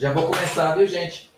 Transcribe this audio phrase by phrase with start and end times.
[0.00, 1.29] Já vou começar, viu, gente?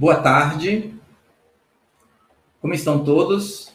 [0.00, 0.94] Boa tarde.
[2.58, 3.70] Como estão todos?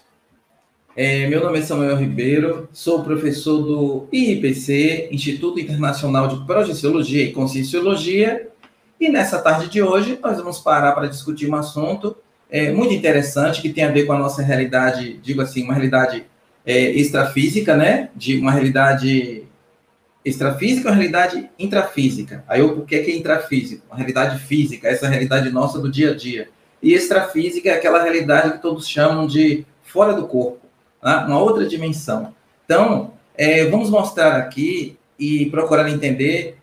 [0.97, 7.31] É, meu nome é Samuel Ribeiro, sou professor do IIPC, Instituto Internacional de Projeciologia e
[7.31, 8.49] Conscienciologia,
[8.99, 12.17] e nessa tarde de hoje nós vamos parar para discutir um assunto
[12.49, 16.25] é, muito interessante que tem a ver com a nossa realidade, digo assim, uma realidade
[16.65, 18.09] é, extrafísica, né?
[18.15, 19.43] De uma realidade
[20.25, 22.43] extrafísica ou realidade intrafísica?
[22.47, 23.85] Aí o que é que é intrafísico?
[23.87, 26.49] Uma realidade física, essa realidade nossa do dia a dia.
[26.81, 30.59] E extrafísica é aquela realidade que todos chamam de fora do corpo,
[31.03, 31.25] né?
[31.27, 32.33] uma outra dimensão.
[32.65, 36.57] Então, é, vamos mostrar aqui e procurar entender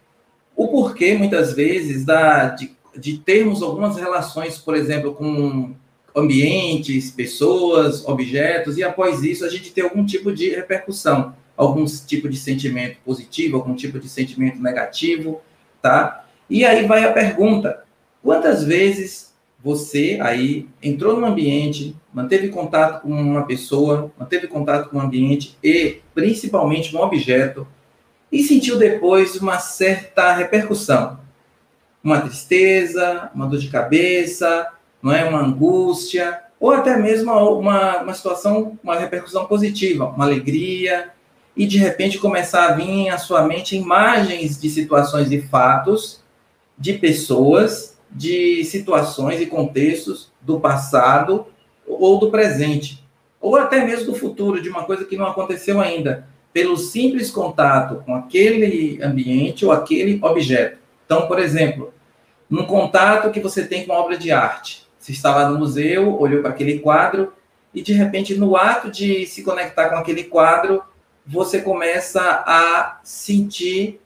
[0.57, 5.75] o porquê, muitas vezes, da, de, de termos algumas relações, por exemplo, com
[6.15, 12.29] ambientes, pessoas, objetos, e após isso a gente ter algum tipo de repercussão algum tipo
[12.29, 15.41] de sentimento positivo, algum tipo de sentimento negativo,
[15.81, 16.25] tá?
[16.49, 17.85] E aí vai a pergunta:
[18.23, 19.33] quantas vezes
[19.63, 25.57] você aí entrou no ambiente, manteve contato com uma pessoa, manteve contato com o ambiente
[25.63, 27.67] e principalmente um objeto
[28.31, 31.21] e sentiu depois uma certa repercussão?
[32.03, 34.69] Uma tristeza, uma dor de cabeça,
[35.01, 41.11] não é uma angústia, ou até mesmo uma, uma situação, uma repercussão positiva, uma alegria,
[41.57, 46.23] e de repente começar a vir à sua mente imagens de situações e fatos
[46.79, 51.47] de pessoas, de situações e contextos do passado
[51.87, 53.05] ou do presente,
[53.41, 58.03] ou até mesmo do futuro, de uma coisa que não aconteceu ainda, pelo simples contato
[58.05, 60.79] com aquele ambiente ou aquele objeto.
[61.05, 61.93] Então, por exemplo,
[62.49, 66.19] num contato que você tem com uma obra de arte, você está lá no museu,
[66.21, 67.33] olhou para aquele quadro
[67.75, 70.83] e de repente no ato de se conectar com aquele quadro,
[71.27, 74.01] você começa a sentir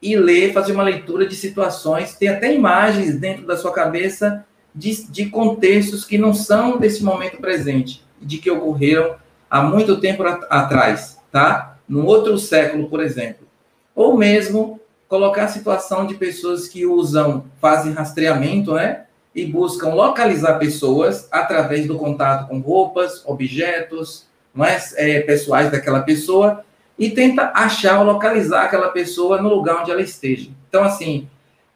[0.00, 4.44] e ler, fazer uma leitura de situações, tem até imagens dentro da sua cabeça
[4.74, 9.16] de, de contextos que não são desse momento presente, de que ocorreram
[9.50, 11.76] há muito tempo atrás, tá?
[11.88, 13.46] Num outro século, por exemplo.
[13.94, 19.04] Ou mesmo colocar a situação de pessoas que usam, fazem rastreamento, né?
[19.34, 26.02] E buscam localizar pessoas através do contato com roupas, objetos, não é, é pessoais daquela
[26.02, 26.64] pessoa,
[26.98, 30.50] e tenta achar ou localizar aquela pessoa no lugar onde ela esteja.
[30.68, 31.28] Então, assim,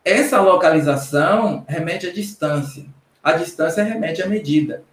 [0.04, 2.84] essa localização remete à distância.
[3.22, 4.84] A distância remete à medida.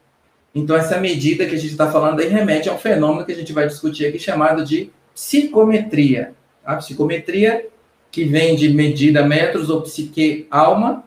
[0.55, 3.35] Então, essa medida que a gente está falando aí remete a um fenômeno que a
[3.35, 6.33] gente vai discutir aqui chamado de psicometria.
[6.65, 7.67] A psicometria,
[8.11, 11.03] que vem de medida metros ou psique alma,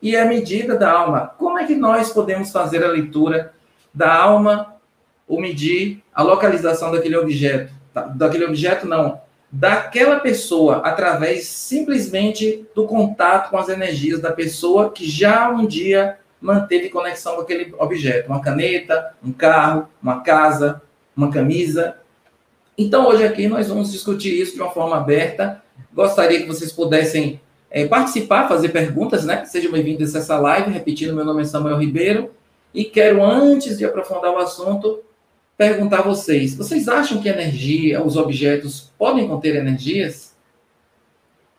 [0.00, 1.32] e é a medida da alma.
[1.38, 3.52] Como é que nós podemos fazer a leitura
[3.92, 4.76] da alma
[5.26, 7.72] ou medir a localização daquele objeto?
[8.16, 9.20] Daquele objeto, não.
[9.52, 16.18] Daquela pessoa, através simplesmente do contato com as energias da pessoa que já um dia
[16.40, 18.26] manteve conexão com aquele objeto.
[18.30, 20.82] Uma caneta, um carro, uma casa,
[21.16, 21.98] uma camisa.
[22.76, 25.62] Então, hoje aqui nós vamos discutir isso de uma forma aberta.
[25.94, 29.44] Gostaria que vocês pudessem é, participar, fazer perguntas, né?
[29.44, 30.72] Sejam bem-vindos a essa live.
[30.72, 32.32] Repetindo, meu nome é Samuel Ribeiro.
[32.74, 35.04] E quero, antes de aprofundar o assunto,
[35.58, 40.34] perguntar a vocês: vocês acham que energia, os objetos podem conter energias?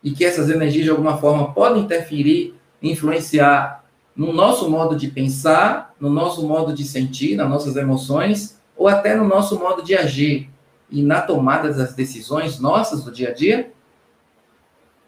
[0.02, 3.84] E que essas energias, de alguma forma, podem interferir, influenciar
[4.16, 9.14] no nosso modo de pensar, no nosso modo de sentir, nas nossas emoções, ou até
[9.14, 10.48] no nosso modo de agir
[10.90, 13.70] e na tomada das decisões nossas do dia a dia?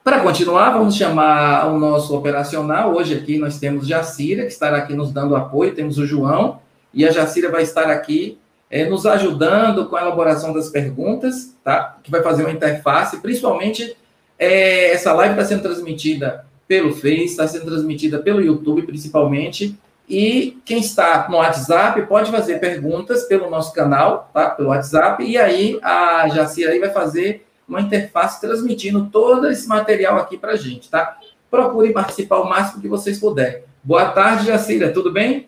[0.04, 2.94] Para continuar, vamos chamar o nosso operacional.
[2.94, 6.60] Hoje aqui nós temos Jacira, que estará aqui nos dando apoio, temos o João,
[6.92, 8.38] e a Jacira vai estar aqui
[8.72, 11.98] é, nos ajudando com a elaboração das perguntas, tá?
[12.02, 13.94] Que vai fazer uma interface, principalmente
[14.38, 19.78] é, essa live está sendo transmitida pelo Face, está sendo transmitida pelo YouTube, principalmente.
[20.08, 24.48] E quem está no WhatsApp pode fazer perguntas pelo nosso canal, tá?
[24.48, 30.16] Pelo WhatsApp, e aí a Jacira aí vai fazer uma interface transmitindo todo esse material
[30.16, 31.18] aqui para a gente, tá?
[31.50, 33.64] Procure participar o máximo que vocês puderem.
[33.84, 35.46] Boa tarde, Jacira, tudo bem?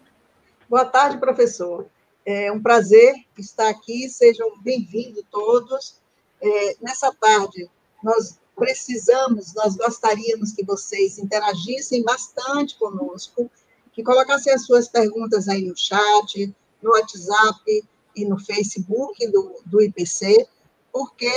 [0.68, 1.86] Boa tarde, professor.
[2.26, 6.00] É um prazer estar aqui, sejam bem-vindos todos.
[6.40, 7.68] É, nessa tarde,
[8.02, 13.50] nós precisamos, nós gostaríamos que vocês interagissem bastante conosco,
[13.92, 17.84] que colocassem as suas perguntas aí no chat, no WhatsApp
[18.16, 20.48] e no Facebook do, do IPC,
[20.90, 21.30] porque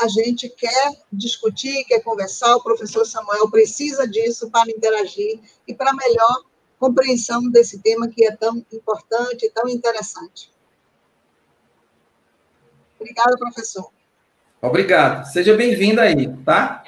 [0.00, 5.38] a gente quer discutir, quer conversar, o professor Samuel precisa disso para interagir
[5.68, 6.44] e para melhor
[6.82, 10.50] compreensão desse tema que é tão importante tão interessante.
[12.98, 13.88] Obrigada, professor.
[14.60, 15.24] Obrigado.
[15.26, 16.82] Seja bem-vinda aí, tá?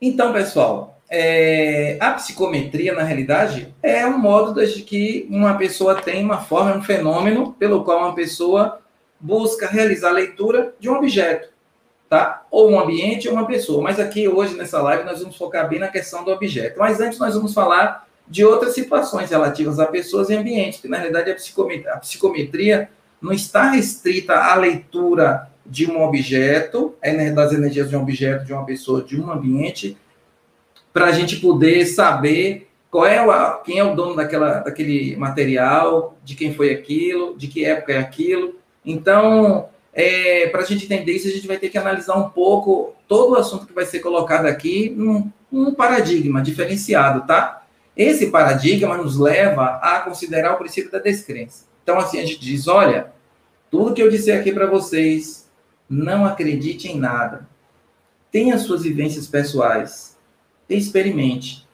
[0.00, 6.24] Então, pessoal, é, a psicometria, na realidade, é um modo de que uma pessoa tem
[6.24, 8.80] uma forma, um fenômeno pelo qual uma pessoa
[9.20, 11.50] busca realizar a leitura de um objeto,
[12.08, 12.46] tá?
[12.50, 13.82] Ou um ambiente ou uma pessoa.
[13.82, 16.78] Mas aqui, hoje, nessa live, nós vamos focar bem na questão do objeto.
[16.78, 20.96] Mas antes, nós vamos falar de outras situações relativas a pessoas e ambientes, que na
[20.96, 22.88] realidade a psicometria, a psicometria
[23.20, 28.52] não está restrita à leitura de um objeto, é das energias de um objeto, de
[28.52, 29.96] uma pessoa, de um ambiente,
[30.92, 36.16] para a gente poder saber qual é o, quem é o dono daquela, daquele material,
[36.22, 38.56] de quem foi aquilo, de que época é aquilo.
[38.84, 42.94] Então, é, para a gente entender isso, a gente vai ter que analisar um pouco
[43.08, 47.63] todo o assunto que vai ser colocado aqui num, num paradigma diferenciado, tá?
[47.96, 51.64] Esse paradigma nos leva a considerar o princípio da descrença.
[51.82, 53.12] Então, assim, a gente diz: olha,
[53.70, 55.48] tudo que eu disser aqui para vocês,
[55.88, 57.48] não acredite em nada.
[58.32, 60.16] Tenha suas vivências pessoais.
[60.68, 61.64] Experimente.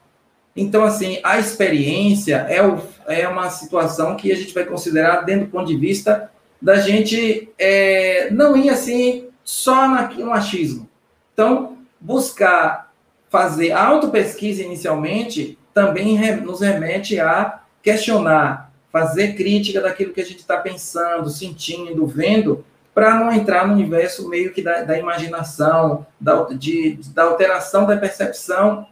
[0.55, 5.45] Então, assim, a experiência é, o, é uma situação que a gente vai considerar dentro
[5.45, 6.29] do ponto de vista
[6.61, 10.89] da gente é, não ir assim só no achismo.
[11.33, 12.91] Então, buscar
[13.29, 20.57] fazer auto-pesquisa inicialmente também nos remete a questionar, fazer crítica daquilo que a gente está
[20.57, 22.63] pensando, sentindo, vendo,
[22.93, 27.95] para não entrar no universo meio que da, da imaginação, da, de, da alteração da
[27.95, 28.85] percepção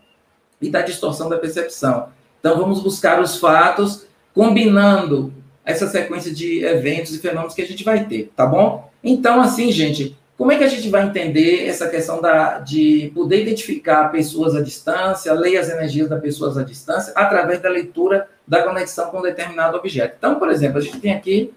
[0.61, 2.09] e da distorção da percepção.
[2.39, 5.33] Então, vamos buscar os fatos, combinando
[5.65, 8.89] essa sequência de eventos e fenômenos que a gente vai ter, tá bom?
[9.03, 13.41] Então, assim, gente, como é que a gente vai entender essa questão da, de poder
[13.41, 18.63] identificar pessoas à distância, ler as energias das pessoas à distância, através da leitura da
[18.63, 20.15] conexão com um determinado objeto?
[20.17, 21.53] Então, por exemplo, a gente tem aqui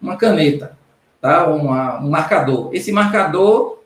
[0.00, 0.78] uma caneta,
[1.20, 1.46] tá?
[1.46, 2.74] Uma, um marcador.
[2.74, 3.80] Esse marcador,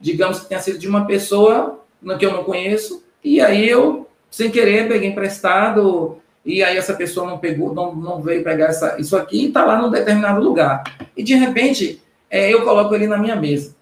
[0.00, 1.78] digamos que tenha sido de uma pessoa
[2.18, 7.30] que eu não conheço, e aí eu, sem querer, peguei emprestado, e aí essa pessoa
[7.30, 10.82] não pegou, não, não veio pegar essa, isso aqui e está lá num determinado lugar.
[11.16, 13.76] E de repente, é, eu coloco ele na minha mesa.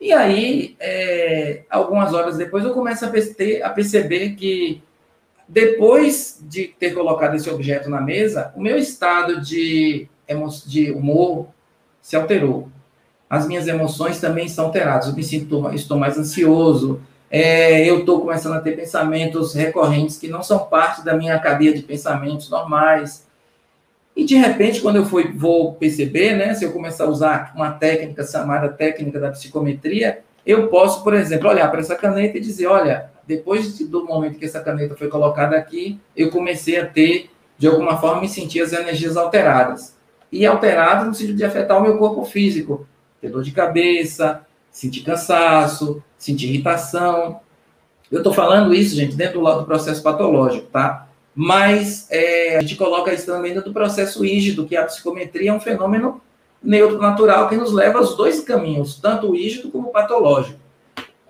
[0.00, 4.82] E aí, é, algumas horas depois, eu começo a, perceber, a perceber que
[5.48, 10.08] depois de ter colocado esse objeto na mesa, o meu estado de,
[10.66, 11.48] de humor
[12.00, 12.68] se alterou.
[13.28, 15.08] As minhas emoções também estão alteradas.
[15.08, 20.28] Eu me sinto, estou mais ansioso, é, eu estou começando a ter pensamentos recorrentes que
[20.28, 23.23] não são parte da minha cadeia de pensamentos normais.
[24.16, 27.72] E de repente, quando eu fui, vou perceber, né, se eu começar a usar uma
[27.72, 32.66] técnica chamada técnica da psicometria, eu posso, por exemplo, olhar para essa caneta e dizer:
[32.66, 37.66] olha, depois do momento que essa caneta foi colocada aqui, eu comecei a ter, de
[37.66, 39.96] alguma forma, me sentir as energias alteradas.
[40.30, 42.86] E alteradas no sentido de afetar o meu corpo físico,
[43.20, 47.40] ter dor de cabeça, sentir cansaço, sentir irritação.
[48.10, 51.08] Eu estou falando isso, gente, dentro do lado do processo patológico, tá?
[51.34, 55.52] Mas é, a gente coloca isso também dentro do processo rígido, que a psicometria é
[55.52, 56.20] um fenômeno
[56.62, 60.58] neutro natural que nos leva aos dois caminhos, tanto o rígido como o patológico.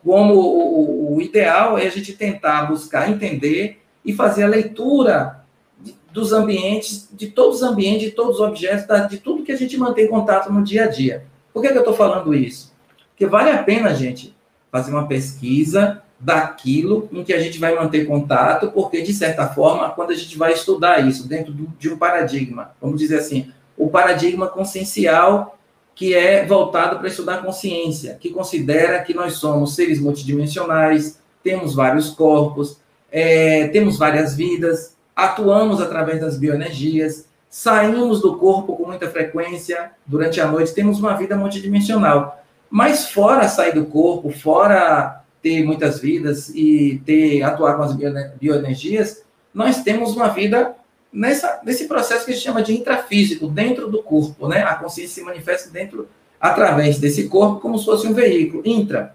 [0.05, 5.43] Como o, o, ideal é a gente tentar buscar entender e fazer a leitura
[5.81, 9.57] de, dos ambientes, de todos os ambientes, de todos os objetos, de tudo que a
[9.57, 11.25] gente mantém contato no dia a dia.
[11.55, 12.75] Por que, que eu estou falando isso?
[13.11, 14.37] Porque vale a pena, gente,
[14.71, 19.91] fazer uma pesquisa daquilo em que a gente vai manter contato, porque, de certa forma,
[19.91, 24.47] quando a gente vai estudar isso dentro de um paradigma, vamos dizer assim, o paradigma
[24.47, 25.59] consciencial
[25.95, 32.11] que é voltado para estudar consciência, que considera que nós somos seres multidimensionais, temos vários
[32.11, 32.79] corpos,
[33.13, 40.41] é, temos várias vidas, atuamos através das bioenergias, saímos do corpo com muita frequência durante
[40.41, 42.43] a noite, temos uma vida multidimensional.
[42.69, 47.95] Mas fora sair do corpo, fora ter muitas vidas e ter atuar com as
[48.41, 49.23] bioenergias,
[49.53, 50.75] nós temos uma vida
[51.13, 54.63] nessa, nesse processo que a gente chama de intrafísico, dentro do corpo, né?
[54.63, 56.09] A consciência se manifesta dentro,
[56.41, 59.15] através desse corpo, como se fosse um veículo, intra.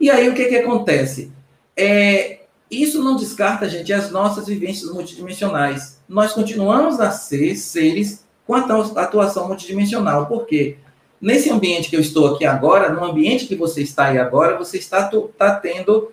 [0.00, 1.30] E aí o que que acontece?
[1.76, 6.00] É, isso não descarta, gente, as nossas vivências multidimensionais.
[6.08, 10.24] Nós continuamos a ser seres com atuação multidimensional.
[10.24, 10.78] Por quê?
[11.20, 14.78] Nesse ambiente que eu estou aqui agora, no ambiente que você está aí agora, você
[14.78, 16.10] está, está tendo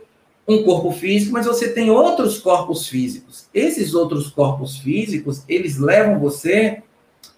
[0.47, 3.47] um corpo físico, mas você tem outros corpos físicos.
[3.53, 6.83] Esses outros corpos físicos, eles levam você,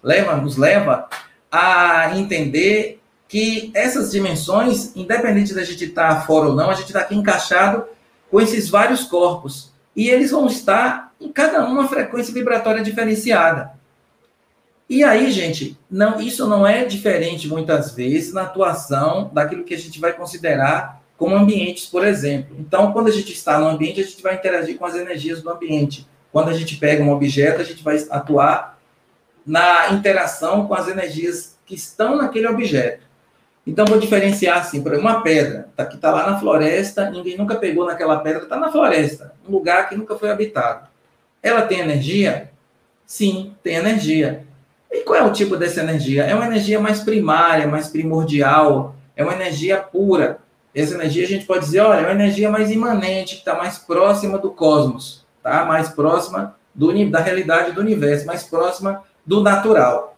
[0.02, 1.08] leva, nos leva
[1.50, 7.00] a entender que essas dimensões, independente da gente estar fora ou não, a gente está
[7.00, 7.84] aqui encaixado
[8.30, 9.72] com esses vários corpos.
[9.94, 13.72] E eles vão estar em cada uma frequência vibratória diferenciada.
[14.90, 19.78] E aí, gente, não, isso não é diferente muitas vezes na atuação daquilo que a
[19.78, 22.56] gente vai considerar como ambientes, por exemplo.
[22.58, 25.48] Então, quando a gente está no ambiente, a gente vai interagir com as energias do
[25.48, 26.08] ambiente.
[26.32, 28.80] Quando a gente pega um objeto, a gente vai atuar
[29.46, 33.06] na interação com as energias que estão naquele objeto.
[33.64, 37.38] Então, vou diferenciar assim, por exemplo, uma pedra tá, que está lá na floresta, ninguém
[37.38, 40.88] nunca pegou naquela pedra, está na floresta, um lugar que nunca foi habitado.
[41.40, 42.50] Ela tem energia?
[43.06, 44.49] Sim, tem energia.
[44.90, 46.24] E qual é o tipo dessa energia?
[46.24, 50.38] É uma energia mais primária, mais primordial, é uma energia pura.
[50.74, 53.78] Essa energia a gente pode dizer, olha, é uma energia mais imanente, que está mais
[53.78, 55.64] próxima do cosmos, tá?
[55.64, 60.16] Mais próxima do, da realidade do universo, mais próxima do natural.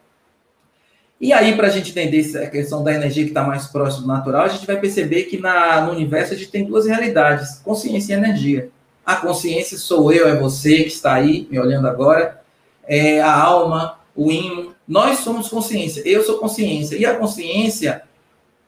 [1.21, 4.09] E aí, para a gente entender a questão da energia que está mais próxima do
[4.09, 8.15] natural, a gente vai perceber que na, no universo a gente tem duas realidades, consciência
[8.15, 8.71] e energia.
[9.07, 12.41] A consciência sou eu, é você que está aí me olhando agora.
[12.85, 14.75] É a alma, o ímã.
[14.87, 16.97] Nós somos consciência, eu sou consciência.
[16.97, 18.03] E a consciência,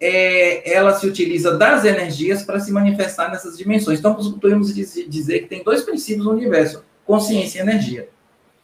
[0.00, 3.98] é, ela se utiliza das energias para se manifestar nessas dimensões.
[3.98, 8.08] Então, podemos dizer que tem dois princípios no universo: consciência e energia.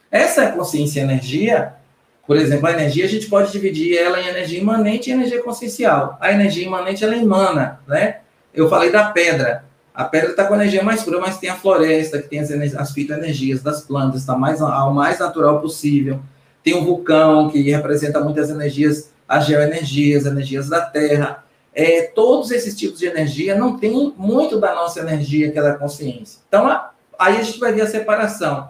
[0.09, 1.73] Essa consciência e energia,
[2.27, 6.17] por exemplo, a energia, a gente pode dividir ela em energia imanente e energia consciencial.
[6.19, 8.19] A energia imanente, ela emana, né?
[8.53, 9.65] Eu falei da pedra.
[9.93, 12.91] A pedra está com energia mais pura, mas tem a floresta, que tem as, as
[12.91, 16.19] fitoenergias das plantas, está mais, ao mais natural possível.
[16.63, 21.43] Tem um vulcão, que representa muitas energias, as geoenergias, energias da Terra.
[21.73, 25.75] é, todos esses tipos de energia não tem muito da nossa energia, que é da
[25.75, 26.39] consciência.
[26.47, 26.67] Então,
[27.17, 28.69] aí a gente vai ver a separação.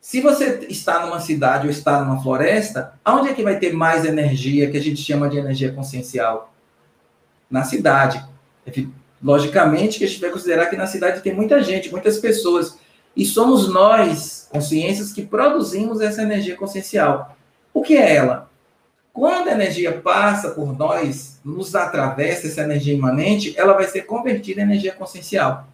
[0.00, 4.04] Se você está numa cidade ou está numa floresta, aonde é que vai ter mais
[4.04, 6.52] energia, que a gente chama de energia consciencial?
[7.50, 8.24] Na cidade.
[9.22, 12.78] Logicamente que a gente vai considerar que na cidade tem muita gente, muitas pessoas.
[13.16, 17.34] E somos nós, consciências, que produzimos essa energia consciencial.
[17.72, 18.50] O que é ela?
[19.12, 24.60] Quando a energia passa por nós, nos atravessa essa energia imanente, ela vai ser convertida
[24.60, 25.66] em energia consciencial.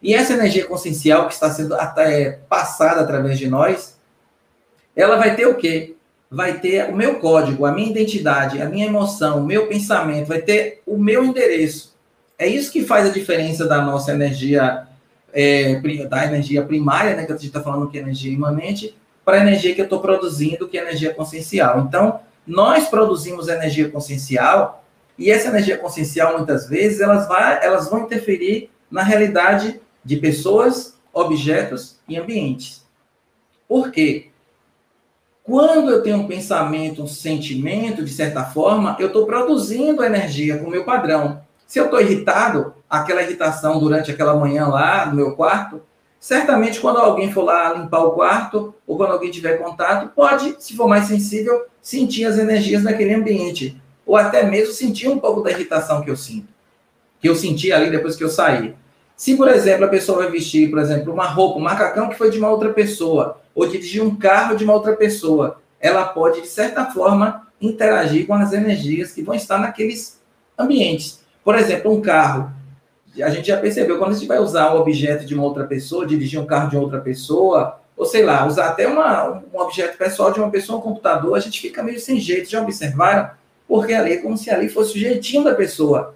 [0.00, 3.98] E essa energia consciencial que está sendo até passada através de nós,
[4.94, 5.96] ela vai ter o quê?
[6.30, 10.40] Vai ter o meu código, a minha identidade, a minha emoção, o meu pensamento, vai
[10.40, 11.96] ter o meu endereço.
[12.38, 14.86] É isso que faz a diferença da nossa energia,
[15.32, 19.36] é, da energia primária, né, que a gente está falando que é energia imanente, para
[19.36, 21.80] a energia que eu estou produzindo, que é energia consciencial.
[21.80, 24.84] Então, nós produzimos energia consciencial
[25.18, 30.96] e essa energia consciencial, muitas vezes, elas, vai, elas vão interferir na realidade de pessoas,
[31.12, 32.86] objetos e ambientes.
[33.68, 34.30] Por quê?
[35.42, 40.66] Quando eu tenho um pensamento, um sentimento, de certa forma, eu estou produzindo energia com
[40.66, 41.42] o meu padrão.
[41.66, 45.82] Se eu estou irritado, aquela irritação durante aquela manhã lá no meu quarto,
[46.18, 50.76] certamente quando alguém for lá limpar o quarto, ou quando alguém tiver contato, pode, se
[50.76, 53.80] for mais sensível, sentir as energias naquele ambiente.
[54.06, 56.48] Ou até mesmo sentir um pouco da irritação que eu sinto.
[57.20, 58.74] Que eu senti ali depois que eu saí.
[59.14, 62.30] Se, por exemplo, a pessoa vai vestir, por exemplo, uma roupa, um macacão que foi
[62.30, 66.46] de uma outra pessoa, ou dirigir um carro de uma outra pessoa, ela pode, de
[66.46, 70.20] certa forma, interagir com as energias que vão estar naqueles
[70.56, 71.20] ambientes.
[71.44, 72.52] Por exemplo, um carro
[73.22, 76.06] a gente já percebeu, quando a gente vai usar o objeto de uma outra pessoa,
[76.06, 80.32] dirigir um carro de outra pessoa, ou sei lá, usar até uma, um objeto pessoal
[80.32, 82.48] de uma pessoa, um computador, a gente fica meio sem jeito.
[82.48, 83.30] Já observaram?
[83.66, 86.14] Porque ali é como se ali fosse o jeitinho da pessoa.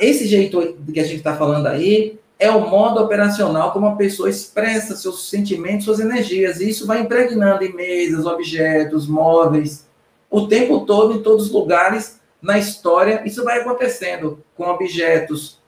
[0.00, 4.30] Esse jeito que a gente está falando aí é o modo operacional como a pessoa
[4.30, 6.60] expressa seus sentimentos, suas energias.
[6.60, 9.86] E isso vai impregnando em mesas, objetos, móveis,
[10.30, 13.22] o tempo todo, em todos os lugares, na história.
[13.24, 15.58] Isso vai acontecendo com objetos,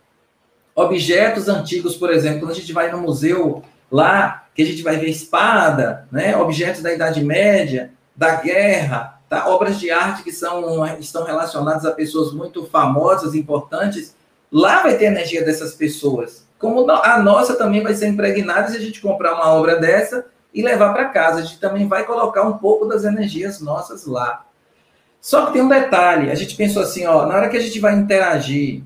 [0.76, 4.98] objetos antigos, por exemplo, quando a gente vai no museu lá, que a gente vai
[4.98, 9.48] ver espada, né, objetos da Idade Média, da guerra, tá?
[9.48, 14.14] obras de arte que são, estão relacionadas a pessoas muito famosas, importantes,
[14.52, 16.46] lá vai ter energia dessas pessoas.
[16.58, 20.62] Como a nossa também vai ser impregnada se a gente comprar uma obra dessa e
[20.62, 21.40] levar para casa.
[21.40, 24.46] A gente também vai colocar um pouco das energias nossas lá.
[25.20, 27.78] Só que tem um detalhe, a gente pensou assim, ó, na hora que a gente
[27.78, 28.82] vai interagir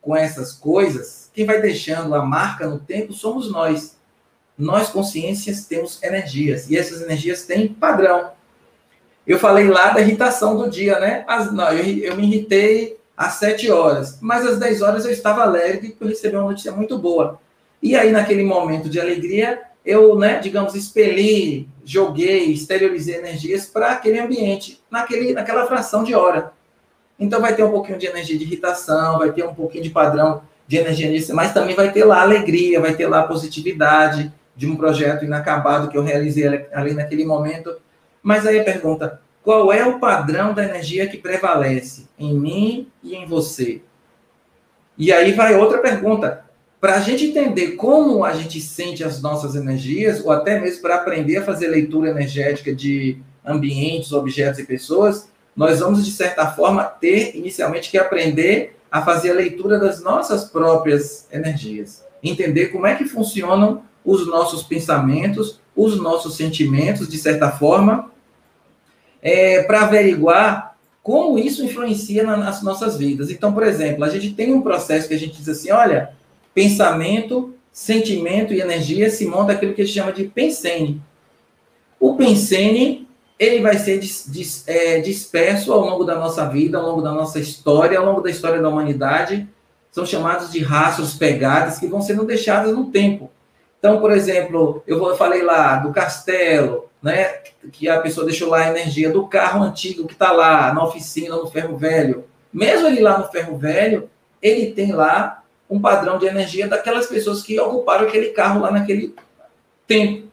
[0.00, 3.96] com essas coisas, quem vai deixando a marca no tempo somos nós.
[4.58, 6.68] Nós, consciências, temos energias.
[6.68, 8.32] E essas energias têm padrão.
[9.24, 11.24] Eu falei lá da irritação do dia, né?
[11.28, 14.18] As, não, eu, eu me irritei às 7 horas.
[14.20, 17.40] Mas às 10 horas eu estava alegre porque eu recebi uma notícia muito boa.
[17.80, 24.18] E aí, naquele momento de alegria, eu, né, digamos, expeli, joguei, exteriorizei energias para aquele
[24.18, 26.52] ambiente, naquele, naquela fração de hora.
[27.16, 30.42] Então, vai ter um pouquinho de energia de irritação, vai ter um pouquinho de padrão
[30.68, 34.76] de energia nisso, mas também vai ter lá alegria, vai ter lá positividade de um
[34.76, 37.74] projeto inacabado que eu realizei ali naquele momento.
[38.22, 43.16] Mas aí a pergunta, qual é o padrão da energia que prevalece em mim e
[43.16, 43.80] em você?
[44.98, 46.44] E aí vai outra pergunta.
[46.78, 50.96] Para a gente entender como a gente sente as nossas energias, ou até mesmo para
[50.96, 56.84] aprender a fazer leitura energética de ambientes, objetos e pessoas, nós vamos, de certa forma,
[56.84, 62.94] ter inicialmente que aprender a fazer a leitura das nossas próprias energias, entender como é
[62.94, 68.10] que funcionam os nossos pensamentos, os nossos sentimentos, de certa forma,
[69.20, 73.30] é, para averiguar como isso influencia na, nas nossas vidas.
[73.30, 76.10] Então, por exemplo, a gente tem um processo que a gente diz assim, olha,
[76.54, 81.00] pensamento, sentimento e energia se monta aquilo que a gente chama de pensene.
[81.98, 83.07] O pensene
[83.38, 87.12] ele vai ser dis, dis, é, disperso ao longo da nossa vida, ao longo da
[87.12, 89.48] nossa história, ao longo da história da humanidade.
[89.92, 93.30] São chamados de rastros, pegadas, que vão sendo deixadas no tempo.
[93.78, 97.24] Então, por exemplo, eu falei lá do castelo, né,
[97.72, 101.36] que a pessoa deixou lá a energia do carro antigo que está lá na oficina,
[101.36, 102.24] no ferro velho.
[102.52, 104.10] Mesmo ele lá no ferro velho,
[104.42, 109.14] ele tem lá um padrão de energia daquelas pessoas que ocuparam aquele carro lá naquele
[109.86, 110.27] tempo.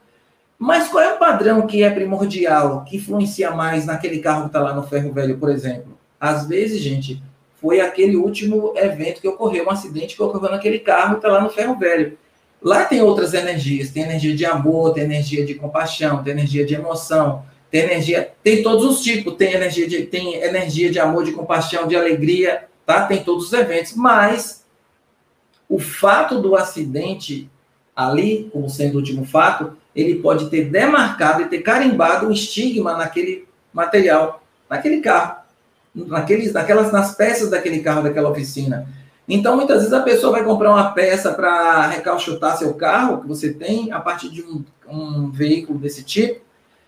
[0.58, 4.60] Mas qual é o padrão que é primordial, que influencia mais naquele carro que está
[4.60, 5.98] lá no ferro velho, por exemplo?
[6.18, 7.22] Às vezes, gente,
[7.60, 11.40] foi aquele último evento que ocorreu, um acidente que ocorreu naquele carro que está lá
[11.40, 12.16] no ferro velho.
[12.62, 16.74] Lá tem outras energias, tem energia de amor, tem energia de compaixão, tem energia de
[16.74, 21.32] emoção, tem energia, tem todos os tipos, tem energia de, tem energia de amor, de
[21.32, 23.06] compaixão, de alegria, tá?
[23.06, 24.64] Tem todos os eventos, mas
[25.68, 27.50] o fato do acidente
[27.94, 32.94] ali, como sendo o último fato, ele pode ter demarcado e ter carimbado um estigma
[32.94, 35.36] naquele material, naquele carro,
[35.94, 38.86] naqueles, naquelas, nas peças daquele carro, daquela oficina.
[39.26, 43.52] Então, muitas vezes a pessoa vai comprar uma peça para recalchutar seu carro que você
[43.52, 46.44] tem a partir de um, um veículo desse tipo,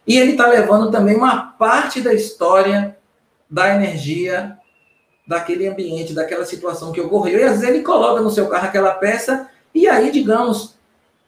[0.06, 2.96] e ele está levando também uma parte da história
[3.50, 4.56] da energia
[5.26, 7.40] daquele ambiente, daquela situação que ocorreu.
[7.40, 10.77] E às vezes ele coloca no seu carro aquela peça, e aí, digamos,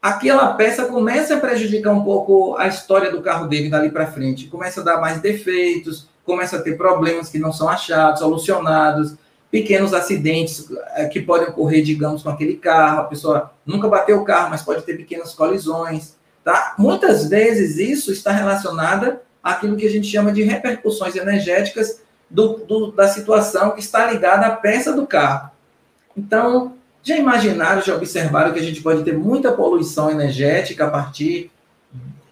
[0.00, 4.46] aquela peça começa a prejudicar um pouco a história do carro dele dali para frente.
[4.46, 9.14] Começa a dar mais defeitos, começa a ter problemas que não são achados, solucionados,
[9.50, 13.00] pequenos acidentes eh, que podem ocorrer, digamos, com aquele carro.
[13.00, 16.16] A pessoa nunca bateu o carro, mas pode ter pequenas colisões.
[16.42, 16.74] Tá?
[16.78, 22.92] Muitas vezes isso está relacionado àquilo que a gente chama de repercussões energéticas do, do,
[22.92, 25.50] da situação que está ligada à peça do carro.
[26.16, 31.50] Então, já imaginaram, já observaram que a gente pode ter muita poluição energética a partir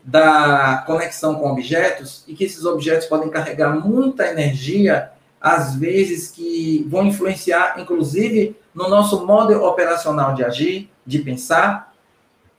[0.05, 6.87] da conexão com objetos e que esses objetos podem carregar muita energia, às vezes que
[6.89, 11.93] vão influenciar, inclusive, no nosso modo operacional de agir, de pensar.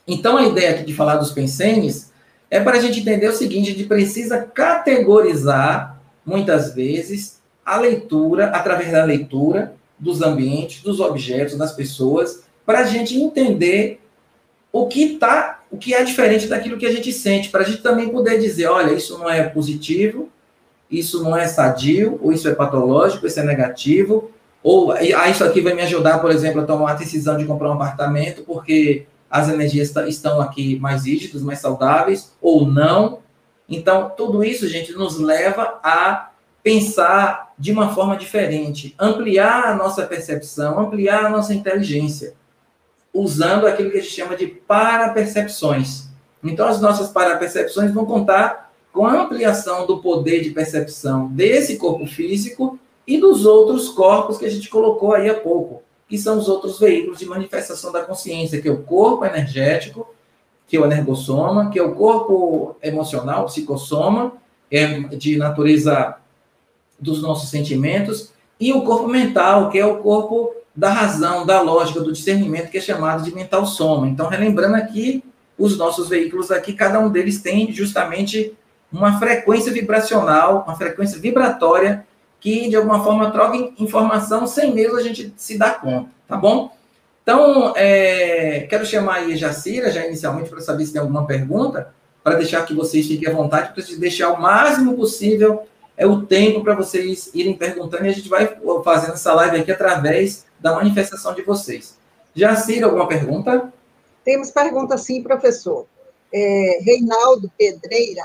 [0.07, 2.11] Então, a ideia aqui de falar dos pensenes
[2.51, 8.47] é para a gente entender o seguinte: a gente precisa categorizar, muitas vezes, a leitura,
[8.47, 13.99] através da leitura, dos ambientes, dos objetos, das pessoas, para a gente entender
[14.71, 17.81] o que tá, o que é diferente daquilo que a gente sente, para a gente
[17.81, 20.29] também poder dizer, olha, isso não é positivo,
[20.89, 24.31] isso não é sadio, ou isso é patológico, isso é negativo,
[24.63, 27.69] ou ah, isso aqui vai me ajudar, por exemplo, a tomar a decisão de comprar
[27.69, 33.19] um apartamento, porque as energias estão aqui mais rígidas, mais saudáveis, ou não.
[33.67, 36.28] Então, tudo isso, gente, nos leva a
[36.69, 42.35] pensar de uma forma diferente, ampliar a nossa percepção, ampliar a nossa inteligência,
[43.11, 46.09] usando aquilo que a gente chama de parapercepções.
[46.43, 52.05] Então, as nossas parapercepções vão contar com a ampliação do poder de percepção desse corpo
[52.05, 52.77] físico
[53.07, 56.79] e dos outros corpos que a gente colocou aí há pouco, que são os outros
[56.79, 60.07] veículos de manifestação da consciência, que é o corpo energético,
[60.67, 64.33] que é o energossoma, que é o corpo emocional, psicossoma,
[64.69, 66.19] é de natureza
[66.99, 71.99] dos nossos sentimentos, e o corpo mental, que é o corpo da razão, da lógica,
[71.99, 74.07] do discernimento, que é chamado de mental soma.
[74.07, 75.23] Então, relembrando aqui,
[75.57, 78.53] os nossos veículos aqui, cada um deles tem justamente
[78.91, 82.05] uma frequência vibracional, uma frequência vibratória,
[82.39, 86.71] que de alguma forma troca informação sem mesmo a gente se dar conta, tá bom?
[87.21, 91.93] Então, é, quero chamar aí a Jacira, já inicialmente, para saber se tem alguma pergunta,
[92.23, 95.63] para deixar que vocês fiquem à vontade, para deixar o máximo possível
[95.99, 99.69] é o tempo para vocês irem perguntando e a gente vai fazendo essa live aqui
[99.69, 101.97] através da manifestação de vocês.
[102.33, 103.73] Jacira, alguma pergunta?
[104.23, 105.85] Temos pergunta sim, professor.
[106.33, 108.23] É, Reinaldo Pedreira,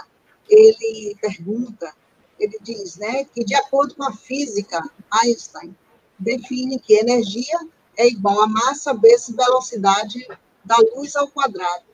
[0.48, 1.92] ele pergunta,
[2.38, 5.76] ele diz, né, que de acordo com a física, Einstein
[6.16, 7.58] define que energia
[7.96, 10.28] é igual a massa vezes velocidade
[10.64, 11.86] da luz ao quadrado.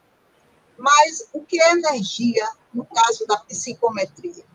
[0.76, 4.49] Mas o que é energia no caso da psicometria?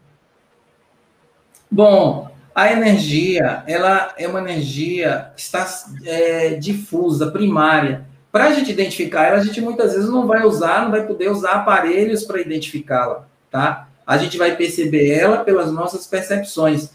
[1.69, 5.67] Bom, a energia, ela é uma energia que está
[6.05, 8.05] é, difusa, primária.
[8.31, 11.29] Para a gente identificar ela, a gente muitas vezes não vai usar, não vai poder
[11.29, 13.89] usar aparelhos para identificá-la, tá?
[14.07, 16.91] A gente vai perceber ela pelas nossas percepções.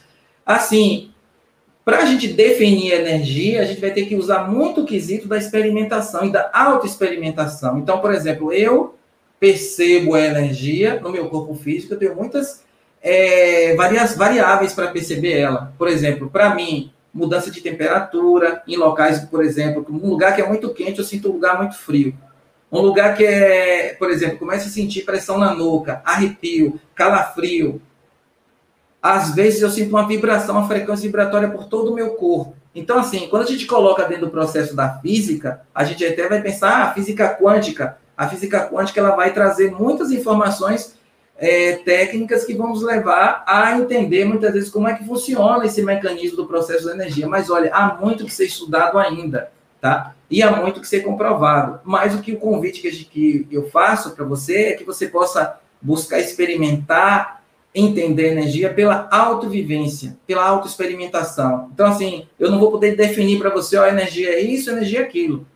[0.46, 1.10] Assim,
[1.84, 5.36] para a gente definir energia, a gente vai ter que usar muito o quesito da
[5.36, 7.78] experimentação e da autoexperimentação.
[7.78, 8.94] Então, por exemplo, eu
[9.38, 12.62] percebo a energia no meu corpo físico, eu tenho muitas
[13.02, 15.72] é, várias variáveis para perceber ela.
[15.78, 20.46] Por exemplo, para mim, mudança de temperatura em locais, por exemplo, um lugar que é
[20.46, 22.14] muito quente, eu sinto um lugar muito frio.
[22.70, 27.82] Um lugar que é, por exemplo, começa a sentir pressão na nuca, arrepio, calafrio.
[29.02, 32.54] Às vezes eu sinto uma vibração, uma frequência vibratória por todo o meu corpo.
[32.72, 36.40] Então, assim, quando a gente coloca dentro do processo da física, a gente até vai
[36.40, 37.98] pensar, ah, a física quântica.
[38.16, 40.94] A física quântica ela vai trazer muitas informações
[41.40, 45.80] é, técnicas que vão nos levar a entender muitas vezes como é que funciona esse
[45.80, 47.26] mecanismo do processo da energia.
[47.26, 49.50] Mas olha, há muito que ser estudado ainda,
[49.80, 50.14] tá?
[50.30, 51.80] E há muito que ser comprovado.
[51.82, 56.20] Mas o que o convite que eu faço para você é que você possa buscar
[56.20, 57.42] experimentar,
[57.74, 61.70] entender a energia pela autovivência, pela autoexperimentação.
[61.72, 65.04] Então, assim, eu não vou poder definir para você, ó, energia é isso, energia é
[65.04, 65.46] aquilo.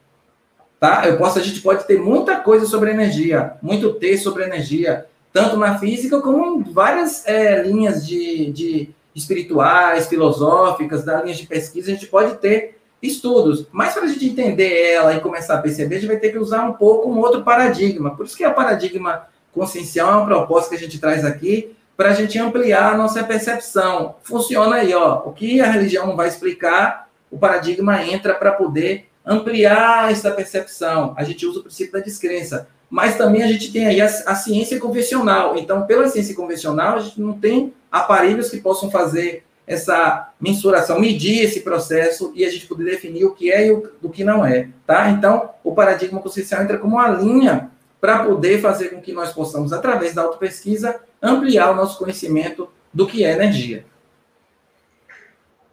[0.80, 1.06] Tá?
[1.06, 5.56] Eu posso, a gente pode ter muita coisa sobre energia, muito texto sobre energia, tanto
[5.56, 11.90] na física como em várias é, linhas de, de, espirituais, filosóficas, das linhas de pesquisa,
[11.90, 15.96] a gente pode ter estudos, mas para a gente entender ela e começar a perceber,
[15.96, 18.14] a gente vai ter que usar um pouco um outro paradigma.
[18.14, 22.10] Por isso que o paradigma consciencial é uma proposta que a gente traz aqui para
[22.10, 24.14] a gente ampliar a nossa percepção.
[24.22, 25.22] Funciona aí, ó.
[25.26, 31.12] O que a religião vai explicar, o paradigma entra para poder ampliar essa percepção.
[31.16, 32.68] A gente usa o princípio da descrença.
[32.90, 35.56] Mas também a gente tem aí a, a ciência convencional.
[35.56, 41.42] Então, pela ciência convencional, a gente não tem aparelhos que possam fazer essa mensuração, medir
[41.42, 44.44] esse processo e a gente poder definir o que é e o do que não
[44.44, 45.08] é, tá?
[45.10, 47.70] Então, o paradigma consciencial entra como uma linha
[48.00, 53.06] para poder fazer com que nós possamos, através da autopesquisa, ampliar o nosso conhecimento do
[53.06, 53.86] que é energia.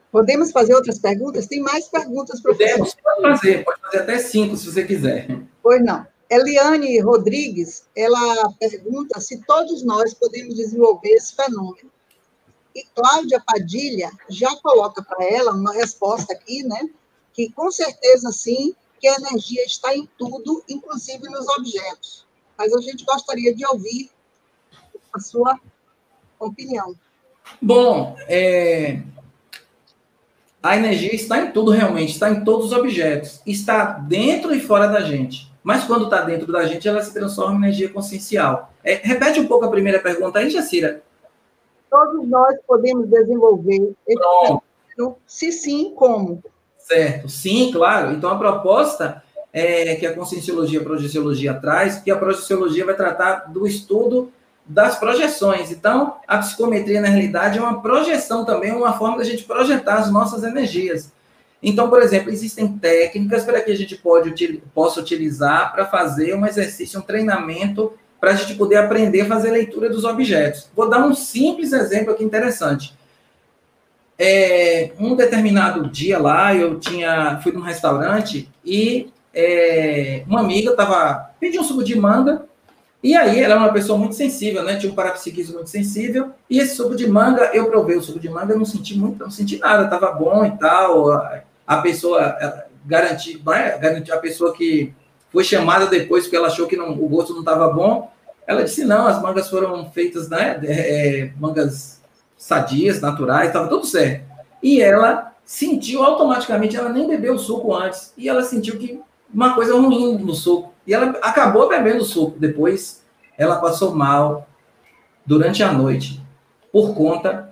[0.09, 1.47] Podemos fazer outras perguntas?
[1.47, 2.77] Tem mais perguntas, professor?
[2.77, 5.27] Podemos, pode fazer, pode fazer até cinco, se você quiser.
[5.61, 6.05] Pois não.
[6.31, 11.91] Eliane Rodrigues, ela pergunta se todos nós podemos desenvolver esse fenômeno.
[12.73, 16.89] E Cláudia Padilha já coloca para ela uma resposta aqui, né?
[17.33, 22.25] Que com certeza sim, que a energia está em tudo, inclusive nos objetos.
[22.57, 24.09] Mas a gente gostaria de ouvir
[25.13, 25.59] a sua
[26.39, 26.95] opinião.
[27.61, 29.01] Bom, é...
[30.63, 34.87] a energia está em tudo realmente, está em todos os objetos, está dentro e fora
[34.87, 35.50] da gente.
[35.63, 38.73] Mas quando está dentro da gente, ela se transforma em energia consciencial.
[38.83, 41.01] É, repete um pouco a primeira pergunta aí, Jacira.
[41.89, 44.63] Todos nós podemos desenvolver esse fenômeno,
[45.27, 46.41] se sim, como?
[46.77, 48.11] Certo, sim, claro.
[48.13, 52.95] Então a proposta é que a conscienciologia e a projeciologia traz, que a projeciologia vai
[52.95, 54.31] tratar do estudo
[54.65, 55.71] das projeções.
[55.71, 60.11] Então, a psicometria, na realidade, é uma projeção também, uma forma da gente projetar as
[60.11, 61.11] nossas energias.
[61.61, 64.31] Então, por exemplo, existem técnicas para que a gente pode,
[64.73, 69.51] possa utilizar para fazer um exercício, um treinamento para a gente poder aprender a fazer
[69.51, 70.69] leitura dos objetos.
[70.75, 72.95] Vou dar um simples exemplo aqui interessante.
[74.17, 81.31] É, um determinado dia lá, eu tinha fui num restaurante e é, uma amiga estava
[81.39, 82.45] pedindo um suco de manga
[83.03, 84.75] e aí ela é uma pessoa muito sensível, né?
[84.75, 88.29] Tinha um parapsiquismo muito sensível e esse suco de manga eu provei o suco de
[88.29, 91.09] manga, não senti muito, não senti nada, estava bom e tal.
[91.65, 93.77] A, pessoa garantiu, é?
[93.77, 94.93] garantiu a pessoa que
[95.31, 98.11] foi chamada depois porque ela achou que não, o gosto não estava bom.
[98.45, 100.59] Ela disse: não, as mangas foram feitas, né?
[100.63, 102.01] É, é, mangas
[102.37, 104.25] sadias, naturais, estava tudo certo.
[104.61, 108.99] E ela sentiu automaticamente, ela nem bebeu o suco antes, e ela sentiu que
[109.33, 110.73] uma coisa ruim no suco.
[110.85, 112.39] E ela acabou bebendo o suco.
[112.39, 113.03] Depois,
[113.37, 114.47] ela passou mal
[115.25, 116.21] durante a noite,
[116.71, 117.51] por conta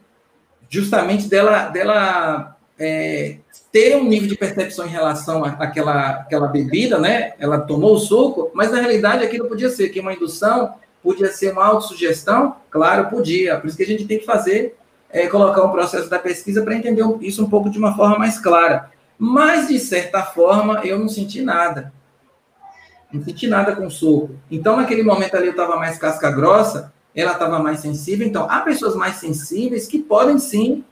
[0.69, 3.38] justamente dela, dela é,
[3.72, 7.34] ter um nível de percepção em relação àquela, àquela bebida, né?
[7.39, 11.52] Ela tomou o suco, mas na realidade aquilo podia ser que uma indução, podia ser
[11.52, 13.60] uma autossugestão, claro, podia.
[13.60, 14.76] Por isso que a gente tem que fazer,
[15.10, 18.39] é, colocar um processo da pesquisa para entender isso um pouco de uma forma mais
[18.39, 18.91] clara.
[19.17, 21.93] Mas, de certa forma, eu não senti nada.
[23.12, 24.36] Não senti nada com o suco.
[24.50, 28.26] Então, naquele momento ali, eu estava mais casca grossa, ela estava mais sensível.
[28.26, 30.84] Então, há pessoas mais sensíveis que podem sim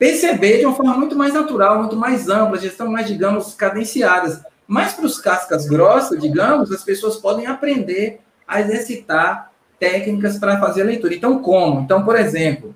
[0.00, 4.40] perceber de uma forma muito mais natural, muito mais ampla, já estão mais, digamos, cadenciadas.
[4.66, 10.82] Mas para os cascas grossas, digamos, as pessoas podem aprender a exercitar técnicas para fazer
[10.82, 11.14] a leitura.
[11.14, 11.80] Então, como?
[11.82, 12.74] Então, por exemplo,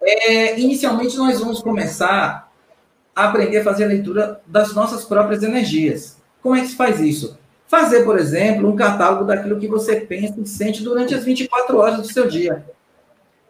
[0.00, 2.50] é, inicialmente nós vamos começar
[3.14, 6.16] a aprender a fazer a leitura das nossas próprias energias.
[6.42, 7.38] Como é que se faz isso?
[7.66, 11.98] Fazer, por exemplo, um catálogo daquilo que você pensa e sente durante as 24 horas
[11.98, 12.64] do seu dia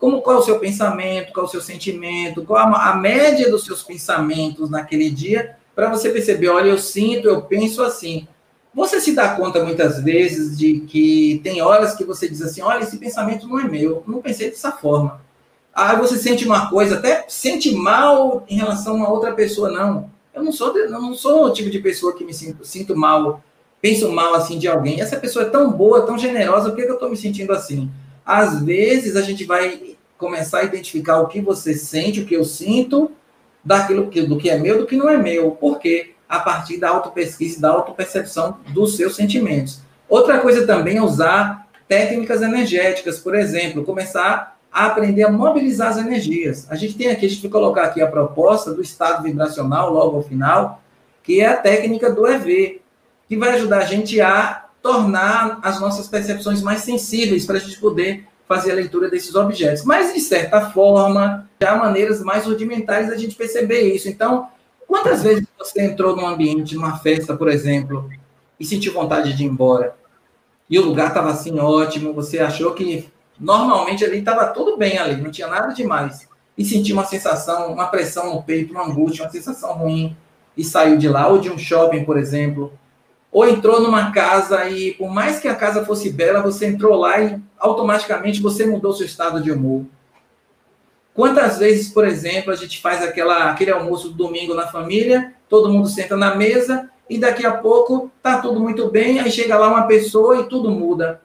[0.03, 3.49] como qual é o seu pensamento, qual é o seu sentimento, qual a, a média
[3.49, 8.27] dos seus pensamentos naquele dia, para você perceber, olha, eu sinto, eu penso assim.
[8.75, 12.83] Você se dá conta muitas vezes de que tem horas que você diz assim, olha,
[12.83, 15.21] esse pensamento não é meu, não pensei dessa forma.
[15.73, 20.11] Aí você sente uma coisa, até sente mal em relação a outra pessoa, não.
[20.35, 23.41] Eu não sou, eu não sou o tipo de pessoa que me sinto, sinto mal,
[23.81, 25.01] penso mal assim de alguém.
[25.01, 27.89] Essa pessoa é tão boa, tão generosa, por que, que eu estou me sentindo assim?
[28.27, 29.92] Às vezes a gente vai
[30.23, 33.11] começar a identificar o que você sente, o que eu sinto,
[33.65, 35.51] daquilo que, do que é meu, do que não é meu.
[35.51, 36.15] Por quê?
[36.29, 39.81] A partir da autopesquisa, da autopercepção dos seus sentimentos.
[40.09, 45.99] Outra coisa também é usar técnicas energéticas, por exemplo, começar a aprender a mobilizar as
[45.99, 46.67] energias.
[46.71, 50.17] A gente tem aqui, a gente vai colocar aqui a proposta do estado vibracional logo
[50.17, 50.81] ao final,
[51.23, 52.81] que é a técnica do EV,
[53.29, 57.79] que vai ajudar a gente a tornar as nossas percepções mais sensíveis para a gente
[57.79, 59.85] poder fazer a leitura desses objetos.
[59.85, 64.09] Mas, de certa forma, já há maneiras mais rudimentares da gente perceber isso.
[64.09, 64.49] Então,
[64.87, 68.11] quantas vezes você entrou num ambiente, numa festa, por exemplo,
[68.61, 69.97] e sentiu vontade de ir embora?
[70.69, 75.21] E o lugar estava assim ótimo, você achou que normalmente ali estava tudo bem ali,
[75.21, 76.29] não tinha nada demais.
[76.57, 80.15] e sentiu uma sensação, uma pressão no peito, uma angústia, uma sensação ruim
[80.55, 82.73] e saiu de lá, ou de um shopping, por exemplo,
[83.33, 87.19] ou entrou numa casa e, por mais que a casa fosse bela, você entrou lá
[87.19, 89.87] e automaticamente você mudou seu estado de humor.
[91.15, 95.73] Quantas vezes, por exemplo, a gente faz aquela, aquele almoço do domingo na família, todo
[95.73, 99.69] mundo senta na mesa e daqui a pouco tá tudo muito bem, aí chega lá
[99.69, 101.23] uma pessoa e tudo muda.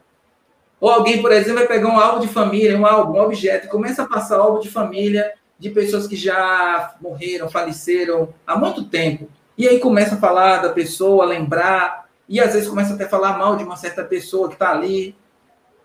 [0.80, 3.70] Ou alguém, por exemplo, vai pegar um álbum de família, um álbum, um objeto, e
[3.70, 9.28] começa a passar álbum de família de pessoas que já morreram, faleceram há muito tempo.
[9.58, 13.38] E aí começa a falar da pessoa, lembrar, e às vezes começa até a falar
[13.38, 15.16] mal de uma certa pessoa que está ali.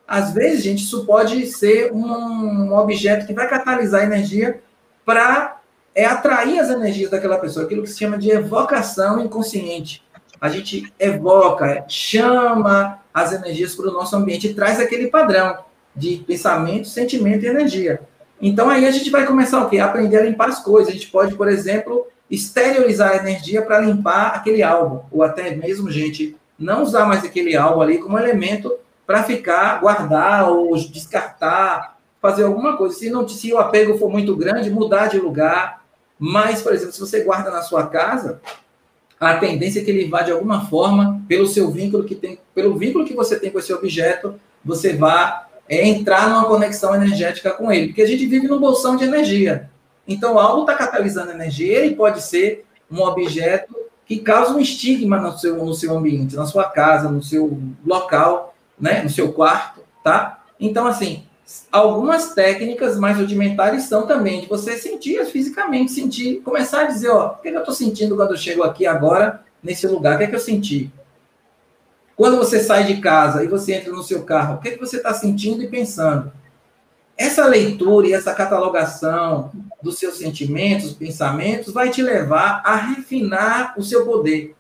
[0.07, 4.61] Às vezes, gente, isso pode ser um, objeto que vai catalisar a energia
[5.07, 5.61] para
[5.95, 10.05] é, atrair as energias daquela pessoa, aquilo que se chama de evocação inconsciente.
[10.41, 16.17] A gente evoca, chama as energias para o nosso ambiente e traz aquele padrão de
[16.27, 18.01] pensamento, sentimento e energia.
[18.41, 19.79] Então aí a gente vai começar o quê?
[19.79, 20.89] Aprender a limpar as coisas.
[20.89, 25.91] A gente pode, por exemplo, exteriorizar a energia para limpar aquele algo, ou até mesmo,
[25.91, 28.75] gente, não usar mais aquele algo ali como elemento
[29.07, 32.97] para ficar, guardar ou descartar, fazer alguma coisa.
[32.97, 35.83] Se, não, se o apego for muito grande, mudar de lugar.
[36.19, 38.41] Mas, por exemplo, se você guarda na sua casa,
[39.21, 42.79] a tendência é que ele vá de alguma forma pelo seu vínculo que tem, pelo
[42.79, 47.71] vínculo que você tem com esse objeto, você vá é, entrar numa conexão energética com
[47.71, 49.69] ele, porque a gente vive num bolsão de energia.
[50.07, 55.37] Então, algo está catalisando energia, ele pode ser um objeto que causa um estigma no
[55.39, 60.43] seu, no seu ambiente, na sua casa, no seu local, né, no seu quarto, tá?
[60.59, 61.25] Então, assim,
[61.71, 67.29] algumas técnicas mais rudimentares são também de você sentir fisicamente, sentir, começar a dizer, ó,
[67.29, 70.19] o que, é que eu estou sentindo quando eu chego aqui agora, nesse lugar, o
[70.19, 70.93] que é que eu senti?
[72.17, 74.81] Quando você sai de casa e você entra no seu carro, o que é que
[74.81, 76.33] você está sentindo e pensando?
[77.17, 79.51] Essa leitura e essa catalogação
[79.83, 84.55] dos seus sentimentos, pensamentos, vai te levar a refinar o seu poder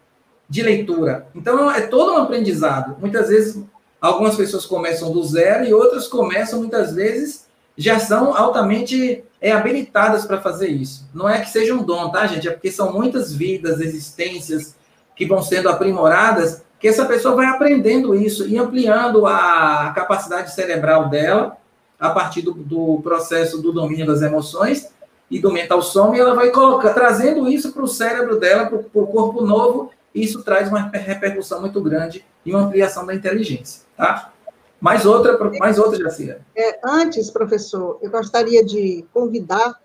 [0.48, 1.26] de leitura.
[1.35, 2.96] Então, é todo um aprendizado.
[3.00, 3.62] Muitas vezes
[4.02, 7.46] Algumas pessoas começam do zero e outras começam, muitas vezes,
[7.78, 11.08] já são altamente é, habilitadas para fazer isso.
[11.14, 12.48] Não é que seja um dom, tá, gente?
[12.48, 14.74] É porque são muitas vidas, existências
[15.14, 21.08] que vão sendo aprimoradas, que essa pessoa vai aprendendo isso e ampliando a capacidade cerebral
[21.08, 21.56] dela
[21.96, 24.88] a partir do, do processo do domínio das emoções
[25.33, 28.77] e do mental soma, e ela vai colocar, trazendo isso para o cérebro dela, para
[28.77, 33.81] o corpo novo, e isso traz uma repercussão muito grande e uma ampliação da inteligência.
[33.97, 34.31] Tá?
[34.79, 36.45] Mais outra, mais outra, Jacira.
[36.55, 39.81] É, antes, professor, eu gostaria de convidar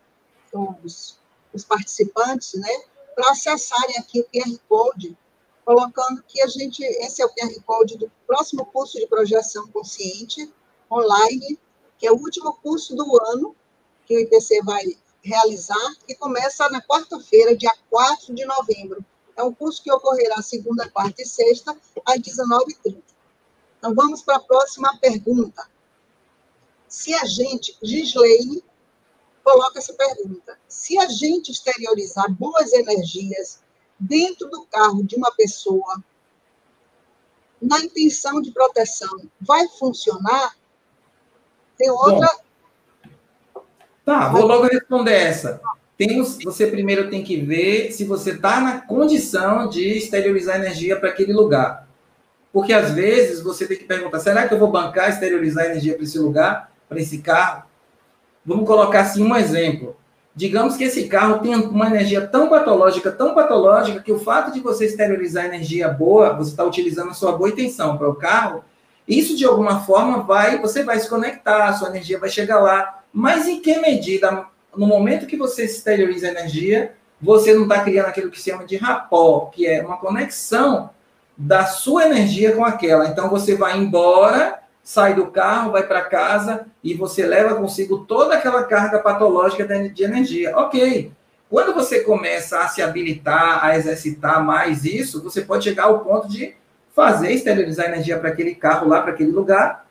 [0.84, 1.18] os,
[1.54, 2.70] os participantes, né,
[3.16, 5.18] para acessarem aqui o QR Code,
[5.64, 10.52] colocando que a gente, esse é o QR Code do próximo curso de projeção consciente
[10.92, 11.58] online,
[11.98, 13.56] que é o último curso do ano
[14.06, 14.84] que o IPC vai
[15.28, 19.06] realizar, que começa na quarta-feira, dia 4 de novembro.
[19.36, 23.04] É um curso que ocorrerá segunda, quarta e sexta, às 19h30.
[23.78, 25.70] Então, vamos para a próxima pergunta.
[26.88, 28.63] Se a gente, Gislaine,
[29.44, 30.58] coloca essa pergunta.
[30.68, 33.62] Se a gente exteriorizar boas energias
[34.00, 36.04] dentro do carro de uma pessoa,
[37.62, 40.56] na intenção de proteção, vai funcionar?
[41.78, 42.28] Tem outra.
[42.28, 42.47] Bom,
[44.08, 45.60] tá, vou logo responder essa.
[46.46, 51.34] Você primeiro tem que ver se você está na condição de exteriorizar energia para aquele
[51.34, 51.86] lugar.
[52.54, 56.04] Porque às vezes você tem que perguntar: será que eu vou bancar, exteriorizar energia para
[56.04, 57.63] esse lugar, para esse carro?
[58.46, 59.98] Vamos colocar assim um exemplo.
[60.34, 64.62] Digamos que esse carro tem uma energia tão patológica, tão patológica, que o fato de
[64.62, 68.63] você exteriorizar energia boa, você está utilizando a sua boa intenção para o carro,
[69.08, 73.04] isso de alguma forma vai, você vai se conectar, a sua energia vai chegar lá.
[73.12, 78.30] Mas em que medida, no momento que você exterioriza energia, você não está criando aquilo
[78.30, 80.92] que se chama de rapó, que é uma conexão
[81.36, 83.08] da sua energia com aquela.
[83.08, 88.36] Então você vai embora, sai do carro, vai para casa e você leva consigo toda
[88.36, 90.56] aquela carga patológica de energia.
[90.58, 91.12] Ok.
[91.50, 96.28] Quando você começa a se habilitar, a exercitar mais isso, você pode chegar ao ponto
[96.28, 96.56] de
[96.94, 99.87] fazer, esterilizar energia para aquele carro lá, para aquele lugar.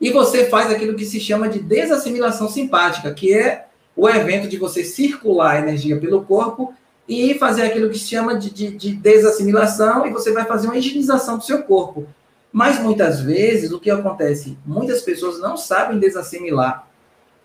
[0.00, 4.56] E você faz aquilo que se chama de desassimilação simpática, que é o evento de
[4.56, 6.72] você circular a energia pelo corpo
[7.06, 10.76] e fazer aquilo que se chama de, de, de desassimilação e você vai fazer uma
[10.78, 12.06] higienização do seu corpo.
[12.52, 14.56] Mas muitas vezes o que acontece?
[14.64, 16.88] Muitas pessoas não sabem desassimilar.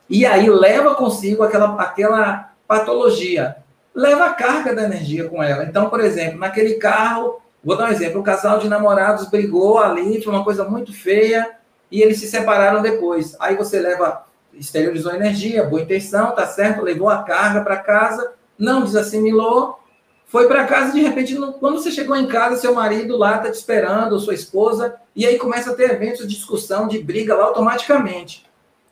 [0.09, 3.57] E aí leva consigo aquela, aquela patologia.
[3.93, 5.63] Leva a carga da energia com ela.
[5.63, 10.21] Então, por exemplo, naquele carro, vou dar um exemplo: o casal de namorados brigou ali,
[10.21, 11.55] foi uma coisa muito feia,
[11.91, 13.35] e eles se separaram depois.
[13.39, 18.83] Aí você leva exteriorizou energia, boa intenção, tá certo, levou a carga para casa, não
[18.83, 19.79] desassimilou,
[20.27, 23.55] foi para casa de repente, quando você chegou em casa, seu marido lá está te
[23.55, 27.45] esperando, ou sua esposa, e aí começa a ter eventos de discussão, de briga lá
[27.45, 28.45] automaticamente.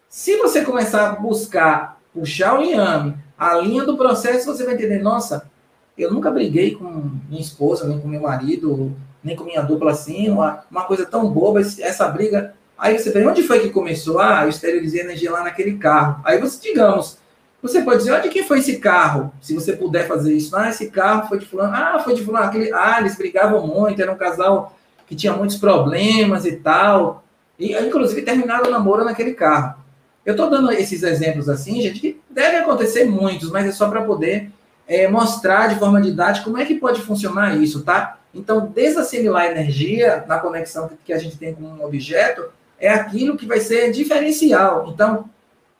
[0.07, 5.01] Se você começar a buscar, puxar o liame, a linha do processo, você vai entender,
[5.01, 5.49] nossa,
[5.97, 10.29] eu nunca briguei com minha esposa, nem com meu marido, nem com minha dupla assim,
[10.29, 12.53] uma, uma coisa tão boba, essa briga.
[12.83, 14.19] Aí você pergunta, onde foi que começou?
[14.19, 16.21] Ah, eu esterilizei energia lá naquele carro.
[16.25, 17.17] Aí você, digamos,
[17.61, 19.31] você pode dizer, onde quem foi esse carro?
[19.39, 20.53] Se você puder fazer isso.
[20.53, 21.73] Ah, esse carro foi de fulano.
[21.73, 22.45] Ah, foi de fulano.
[22.45, 22.73] Aquele...
[22.73, 24.77] Ah, eles brigavam muito, era um casal
[25.07, 27.23] que tinha muitos problemas e tal.
[27.57, 29.81] E, inclusive, terminaram o namoro naquele carro.
[30.25, 34.01] Eu estou dando esses exemplos assim, gente, que devem acontecer muitos, mas é só para
[34.01, 34.51] poder
[34.85, 38.17] é, mostrar de forma didática como é que pode funcionar isso, tá?
[38.35, 42.43] Então, desassimilar energia na conexão que a gente tem com um objeto
[42.79, 44.89] é aquilo que vai ser diferencial.
[44.93, 45.29] Então,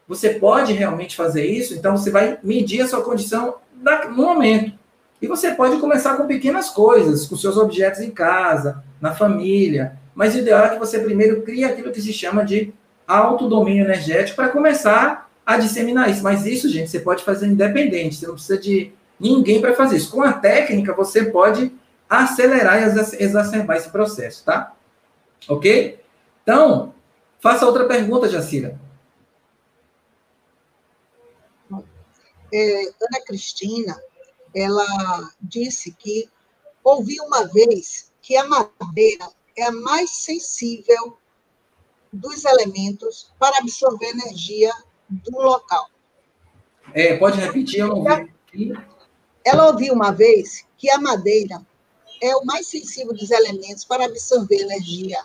[0.07, 4.77] você pode realmente fazer isso, então você vai medir a sua condição no momento.
[5.21, 9.97] E você pode começar com pequenas coisas, com seus objetos em casa, na família.
[10.13, 12.73] Mas o ideal é que você primeiro crie aquilo que se chama de
[13.07, 16.23] autodomínio energético para começar a disseminar isso.
[16.23, 20.11] Mas isso, gente, você pode fazer independente, você não precisa de ninguém para fazer isso.
[20.11, 21.71] Com a técnica, você pode
[22.09, 24.73] acelerar e exacerbar esse processo, tá?
[25.47, 26.02] Ok?
[26.43, 26.93] Então,
[27.39, 28.79] faça outra pergunta, Jacira.
[32.53, 33.99] É, Ana Cristina,
[34.53, 34.85] ela
[35.41, 36.29] disse que
[36.83, 39.27] ouviu uma vez que a madeira
[39.57, 41.17] é a mais sensível
[42.11, 44.71] dos elementos para absorver energia
[45.09, 45.87] do local.
[46.93, 48.03] É, pode repetir, eu não
[48.51, 48.73] vi.
[49.43, 51.65] Ela ouviu uma vez que a madeira
[52.21, 55.19] é o mais sensível dos elementos para absorver energia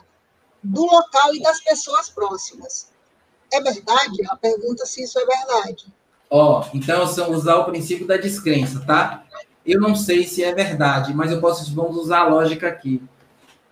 [0.63, 2.89] do local e das pessoas próximas.
[3.53, 4.25] É verdade?
[4.25, 5.87] Ela pergunta se isso é verdade.
[6.31, 9.25] Ó, oh, então vamos usar o princípio da descrença, tá?
[9.65, 13.03] Eu não sei se é verdade, mas eu posso vamos usar a lógica aqui.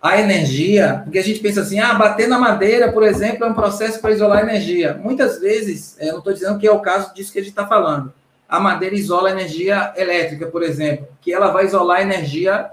[0.01, 3.53] A energia, porque a gente pensa assim, ah, bater na madeira, por exemplo, é um
[3.53, 4.93] processo para isolar energia.
[4.93, 7.67] Muitas vezes, eu não estou dizendo que é o caso disso que a gente está
[7.67, 8.13] falando.
[8.47, 12.71] A madeira isola energia elétrica, por exemplo, que ela vai isolar energia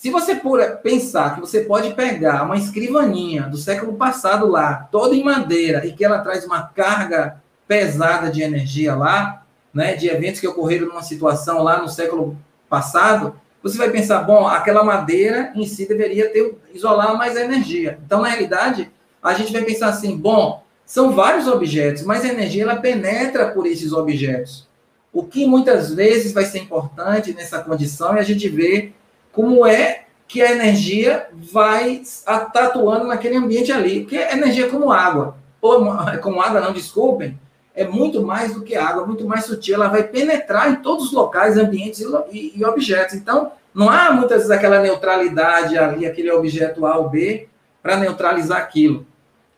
[0.00, 5.14] se você por pensar que você pode pegar uma escrivaninha do século passado lá, toda
[5.14, 7.38] em madeira, e que ela traz uma carga
[7.68, 9.44] pesada de energia lá,
[9.74, 12.34] né, de eventos que ocorreram numa situação lá no século
[12.66, 17.98] passado, você vai pensar, bom, aquela madeira em si deveria ter isolar mais energia.
[18.06, 18.90] Então, na realidade,
[19.22, 23.66] a gente vai pensar assim, bom, são vários objetos, mas a energia ela penetra por
[23.66, 24.66] esses objetos.
[25.12, 28.94] O que muitas vezes vai ser importante nessa condição é a gente ver
[29.32, 34.02] como é que a energia vai tá atuando naquele ambiente ali.
[34.02, 35.84] Porque a energia é como água, ou
[36.22, 37.36] como água, não desculpem,
[37.74, 39.74] é muito mais do que água, muito mais sutil.
[39.74, 42.00] Ela vai penetrar em todos os locais, ambientes
[42.30, 43.16] e, e objetos.
[43.16, 47.48] Então, não há muitas vezes aquela neutralidade ali, aquele objeto A ou B,
[47.82, 49.04] para neutralizar aquilo.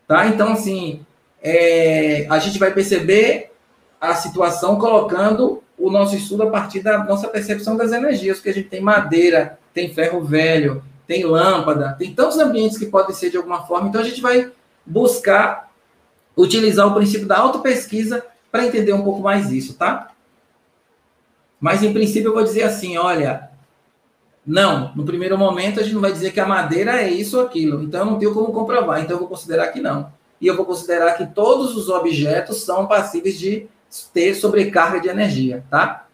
[0.07, 0.25] Tá?
[0.25, 1.05] Então, assim,
[1.41, 3.51] é, a gente vai perceber
[4.01, 8.53] a situação colocando o nosso estudo a partir da nossa percepção das energias, porque a
[8.53, 13.37] gente tem madeira, tem ferro velho, tem lâmpada, tem tantos ambientes que podem ser de
[13.37, 14.51] alguma forma, então a gente vai
[14.85, 15.71] buscar
[16.35, 20.11] utilizar o princípio da autopesquisa para entender um pouco mais isso, tá?
[21.59, 23.49] Mas em princípio eu vou dizer assim, olha,
[24.45, 27.45] não, no primeiro momento a gente não vai dizer que a madeira é isso ou
[27.45, 30.11] aquilo, então eu não tenho como comprovar, então eu vou considerar que não.
[30.41, 33.67] E eu vou considerar que todos os objetos são passíveis de
[34.13, 36.07] ter sobrecarga de energia, tá?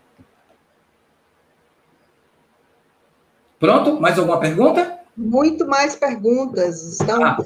[3.60, 4.00] Pronto?
[4.00, 5.00] Mais alguma pergunta?
[5.16, 6.82] Muito mais perguntas.
[6.84, 7.38] Estão, ah.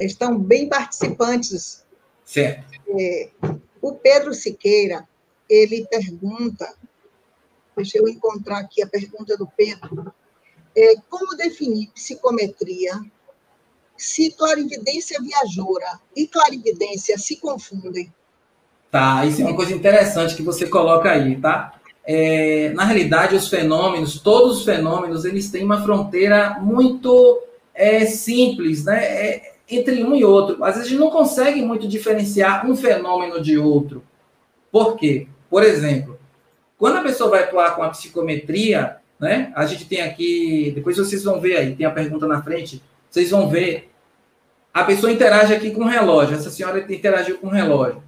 [0.00, 1.86] estão bem participantes.
[2.24, 2.64] Certo.
[2.88, 3.30] É,
[3.80, 5.06] o Pedro Siqueira,
[5.48, 6.68] ele pergunta,
[7.76, 10.12] deixa eu encontrar aqui a pergunta do Pedro,
[10.76, 13.00] é, como definir psicometria
[13.96, 18.12] se clarividência viajoura e clarividência se confundem?
[18.90, 21.79] Tá, isso é uma coisa interessante que você coloca aí, tá?
[22.12, 27.40] É, na realidade, os fenômenos, todos os fenômenos, eles têm uma fronteira muito
[27.72, 29.04] é, simples, né?
[29.04, 30.64] É, entre um e outro.
[30.64, 34.02] Às vezes a gente não consegue muito diferenciar um fenômeno de outro.
[34.72, 35.28] Por quê?
[35.48, 36.18] Por exemplo,
[36.76, 39.52] quando a pessoa vai atuar com a psicometria, né?
[39.54, 43.30] A gente tem aqui, depois vocês vão ver aí, tem a pergunta na frente, vocês
[43.30, 43.88] vão ver.
[44.74, 46.34] A pessoa interage aqui com o relógio.
[46.34, 48.02] Essa senhora interagiu com o relógio.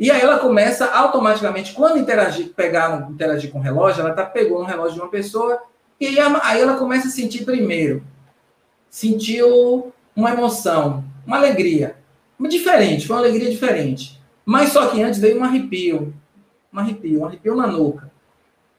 [0.00, 4.62] E aí ela começa automaticamente, quando interagir, pegar, interagir com o relógio, ela tá pegou
[4.62, 5.62] um relógio de uma pessoa,
[6.00, 8.02] e aí, ela começa a sentir primeiro.
[8.88, 11.96] Sentiu uma emoção, uma alegria.
[12.48, 14.18] Diferente, foi uma alegria diferente.
[14.42, 16.14] Mas só que antes veio um arrepio.
[16.72, 18.10] Um arrepio, um arrepio na nuca.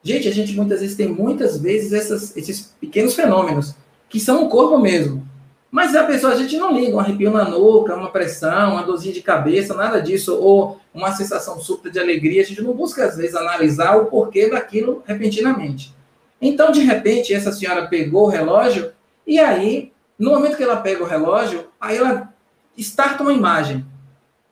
[0.02, 3.76] Gente, a gente muitas vezes tem muitas vezes essas, esses pequenos fenômenos,
[4.10, 5.30] que são o corpo mesmo.
[5.72, 9.14] Mas a pessoa, a gente não liga, um arrepio na nuca, uma pressão, uma dorzinha
[9.14, 12.42] de cabeça, nada disso, ou uma sensação súbita de alegria.
[12.42, 15.96] A gente não busca, às vezes, analisar o porquê daquilo repentinamente.
[16.42, 18.92] Então, de repente, essa senhora pegou o relógio,
[19.26, 22.34] e aí, no momento que ela pega o relógio, aí ela
[22.78, 23.86] starta uma imagem.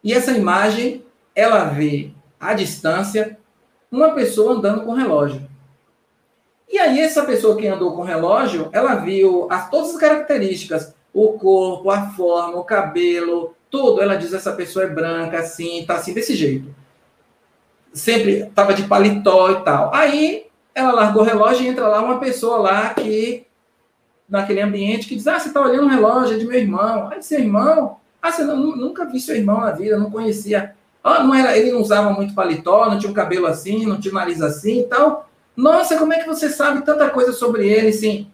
[0.02, 1.04] E essa imagem,
[1.36, 3.38] ela vê à distância
[3.92, 5.50] uma pessoa andando com relógio.
[6.72, 11.34] E aí, essa pessoa que andou com relógio, ela viu as, todas as características, o
[11.34, 14.01] corpo, a forma, o cabelo, tudo.
[14.01, 16.74] Ela diz: essa pessoa é branca, assim, tá assim, desse jeito.
[17.93, 19.93] Sempre estava de paletó e tal.
[19.93, 23.45] Aí, ela largou o relógio e entra lá uma pessoa lá que,
[24.28, 27.10] naquele ambiente, que diz: ah, você está olhando o relógio, é de meu irmão.
[27.12, 27.97] Aí, seu irmão?
[28.22, 30.76] Ah, você não, nunca vi seu irmão na vida, não conhecia.
[31.03, 34.14] Ah, não era, ele não usava muito paletó, não tinha um cabelo assim, não tinha
[34.14, 35.30] nariz assim e tal.
[35.55, 38.30] Nossa, como é que você sabe tanta coisa sobre ele, sim?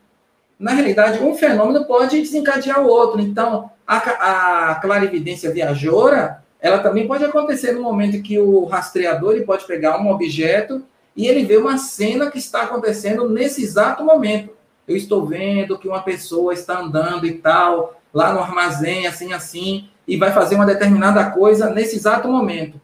[0.58, 3.20] Na realidade, um fenômeno pode desencadear o outro.
[3.20, 9.46] Então, a, a clarividência viajoura, ela também pode acontecer no momento que o rastreador ele
[9.46, 10.84] pode pegar um objeto
[11.16, 14.50] e ele vê uma cena que está acontecendo nesse exato momento.
[14.88, 19.90] Eu estou vendo que uma pessoa está andando e tal, lá no armazém, assim, assim,
[20.08, 22.80] e vai fazer uma determinada coisa nesse exato momento.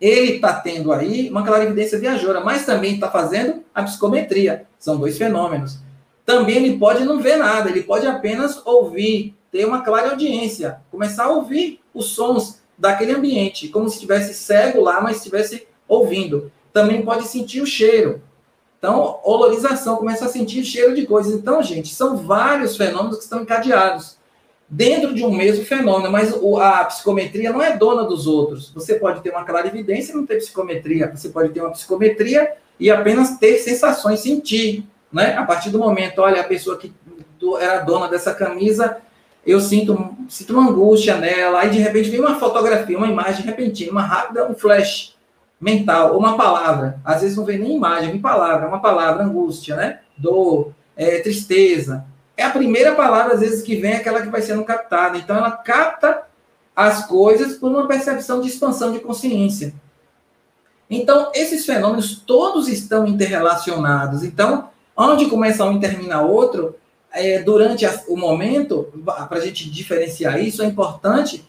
[0.00, 4.66] Ele está tendo aí uma clarividência viajoura, mas também está fazendo a psicometria.
[4.78, 5.78] São dois fenômenos.
[6.26, 11.24] Também ele pode não ver nada, ele pode apenas ouvir, ter uma clara audiência, começar
[11.24, 16.50] a ouvir os sons daquele ambiente, como se estivesse cego lá, mas estivesse ouvindo.
[16.72, 18.20] Também pode sentir o cheiro.
[18.78, 21.32] Então, olorização, começa a sentir cheiro de coisas.
[21.32, 24.16] Então, gente, são vários fenômenos que estão encadeados
[24.68, 28.70] dentro de um mesmo fenômeno, mas a psicometria não é dona dos outros.
[28.74, 31.10] Você pode ter uma clarividência e não ter psicometria.
[31.14, 34.84] Você pode ter uma psicometria e apenas ter sensações, sentir.
[35.12, 35.36] Né?
[35.36, 36.92] A partir do momento, olha, a pessoa que
[37.60, 38.98] era dona dessa camisa,
[39.46, 43.92] eu sinto, sinto uma angústia nela, aí de repente vem uma fotografia, uma imagem repentina,
[43.92, 45.14] uma rápida, um flash
[45.60, 47.00] mental, ou uma palavra.
[47.04, 50.00] Às vezes não vem nem imagem, vem palavra, uma palavra, angústia, né?
[50.16, 52.04] Dor, é, tristeza
[52.36, 55.16] é a primeira palavra, às vezes, que vem, é aquela que vai sendo captada.
[55.16, 56.22] Então, ela capta
[56.74, 59.72] as coisas por uma percepção de expansão de consciência.
[60.88, 64.22] Então, esses fenômenos todos estão interrelacionados.
[64.22, 66.76] Então, onde começa um e termina outro,
[67.12, 71.46] é, durante a, o momento, para a gente diferenciar isso, é importante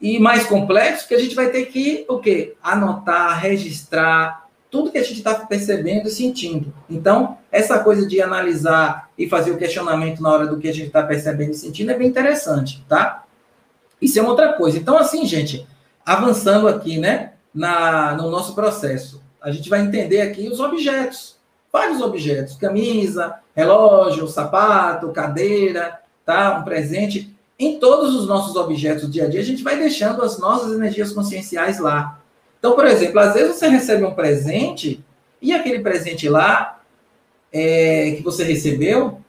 [0.00, 2.54] e mais complexo, que a gente vai ter que o quê?
[2.62, 6.72] Anotar, registrar, tudo que a gente está percebendo e sentindo.
[6.88, 10.88] Então, essa coisa de analisar e fazer o questionamento na hora do que a gente
[10.88, 13.24] está percebendo e sentindo é bem interessante, tá?
[14.00, 14.78] Isso é uma outra coisa.
[14.78, 15.66] Então, assim, gente,
[16.04, 21.37] avançando aqui, né, na, no nosso processo, a gente vai entender aqui os objetos,
[21.78, 27.34] vários objetos, camisa, relógio, sapato, cadeira, tá, um presente.
[27.58, 30.72] Em todos os nossos objetos do dia a dia, a gente vai deixando as nossas
[30.72, 32.20] energias conscienciais lá.
[32.58, 35.04] Então, por exemplo, às vezes você recebe um presente
[35.40, 36.80] e aquele presente lá
[37.52, 39.20] é, que você recebeu,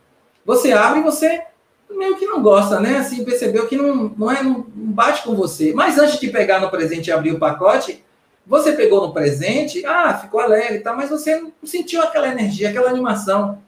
[0.45, 1.43] você abre e você
[1.91, 2.97] meio que não gosta, né?
[2.97, 5.73] Assim, percebeu que não, não, é, não bate com você.
[5.73, 8.03] Mas antes de pegar no presente e abrir o pacote,
[8.49, 12.89] você pegou no presente, ah, ficou alegre tal, mas você não sentiu aquela energia, aquela
[12.89, 13.59] animação.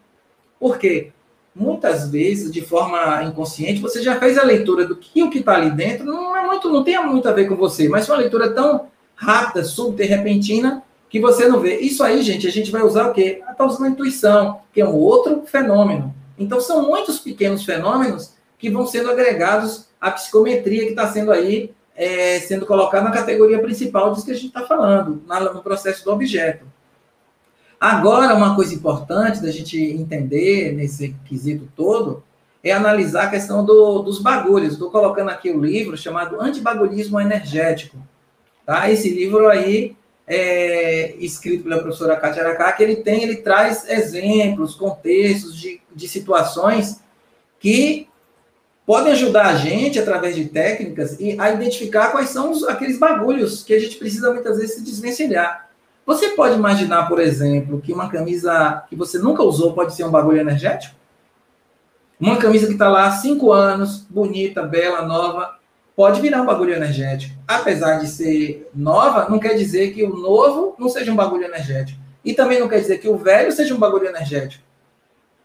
[0.59, 1.11] Por quê?
[1.55, 5.53] Muitas vezes, de forma inconsciente, você já fez a leitura do que o que está
[5.53, 8.21] ali dentro não é muito, não tem muito a ver com você, mas foi uma
[8.21, 11.77] leitura tão rápida, súbita e repentina, que você não vê.
[11.77, 13.43] Isso aí, gente, a gente vai usar o quê?
[13.47, 16.11] Está usando a intuição, que é um outro fenômeno.
[16.39, 21.71] Então, são muitos pequenos fenômenos que vão sendo agregados à psicometria que está sendo aí,
[22.01, 25.21] é, sendo colocada na categoria principal disso que a gente está falando,
[25.53, 26.65] no processo do objeto.
[27.79, 32.23] Agora, uma coisa importante da gente entender nesse quesito todo
[32.63, 34.73] é analisar a questão do, dos bagulhos.
[34.73, 37.97] Estou colocando aqui o um livro chamado Antibagulhismo Energético
[38.65, 38.89] Tá?
[38.89, 39.95] Esse livro aí
[40.27, 46.07] é escrito pela professora Kátia Aracá, que ele tem, ele traz exemplos, contextos de, de
[46.07, 47.01] situações
[47.59, 48.07] que
[48.85, 53.73] podem ajudar a gente, através de técnicas, a identificar quais são os, aqueles bagulhos que
[53.73, 55.69] a gente precisa muitas vezes se desvencilhar.
[56.05, 60.11] Você pode imaginar, por exemplo, que uma camisa que você nunca usou pode ser um
[60.11, 60.95] bagulho energético?
[62.19, 65.57] Uma camisa que está lá há cinco anos, bonita, bela, nova,
[65.95, 67.35] pode virar um bagulho energético.
[67.47, 71.99] Apesar de ser nova, não quer dizer que o novo não seja um bagulho energético.
[72.23, 74.63] E também não quer dizer que o velho seja um bagulho energético.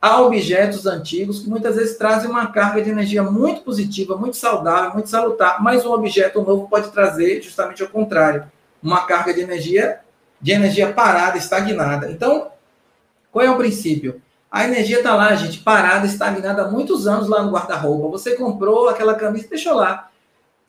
[0.00, 4.92] A objetos antigos que muitas vezes trazem uma carga de energia muito positiva, muito saudável,
[4.92, 8.44] muito salutar, mas um objeto novo pode trazer justamente o contrário,
[8.82, 10.00] uma carga de energia
[10.40, 12.10] de energia parada, estagnada.
[12.10, 12.50] Então,
[13.32, 14.20] qual é o princípio?
[14.50, 18.08] A energia está lá, gente, parada, estagnada há muitos anos lá no guarda-roupa.
[18.10, 20.10] Você comprou aquela camisa deixou lá.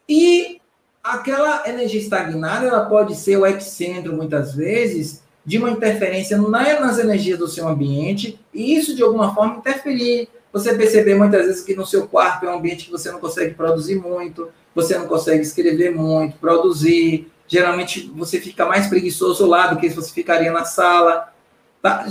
[0.08, 0.60] E
[1.04, 7.40] aquela energia estagnada, ela pode ser o epicentro, muitas vezes, de uma interferência nas energias
[7.40, 10.28] do seu ambiente, e isso, de alguma forma, interferir.
[10.52, 13.54] Você perceber muitas vezes que no seu quarto é um ambiente que você não consegue
[13.54, 17.32] produzir muito, você não consegue escrever muito, produzir.
[17.48, 21.32] Geralmente você fica mais preguiçoso lá do que se você ficaria na sala.
[21.82, 22.06] Tá?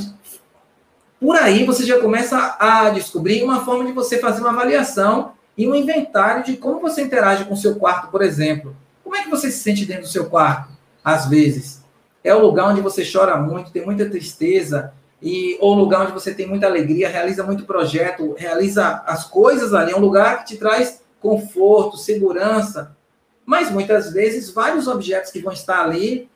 [1.20, 5.68] Por aí você já começa a descobrir uma forma de você fazer uma avaliação e
[5.68, 8.74] um inventário de como você interage com o seu quarto, por exemplo.
[9.05, 10.70] Como é que você se sente dentro do seu quarto,
[11.05, 11.84] às vezes?
[12.27, 16.35] É o lugar onde você chora muito, tem muita tristeza, e ou lugar onde você
[16.35, 20.57] tem muita alegria, realiza muito projeto, realiza as coisas ali, é um lugar que te
[20.57, 22.97] traz conforto, segurança.
[23.45, 26.29] Mas muitas vezes vários objetos que vão estar ali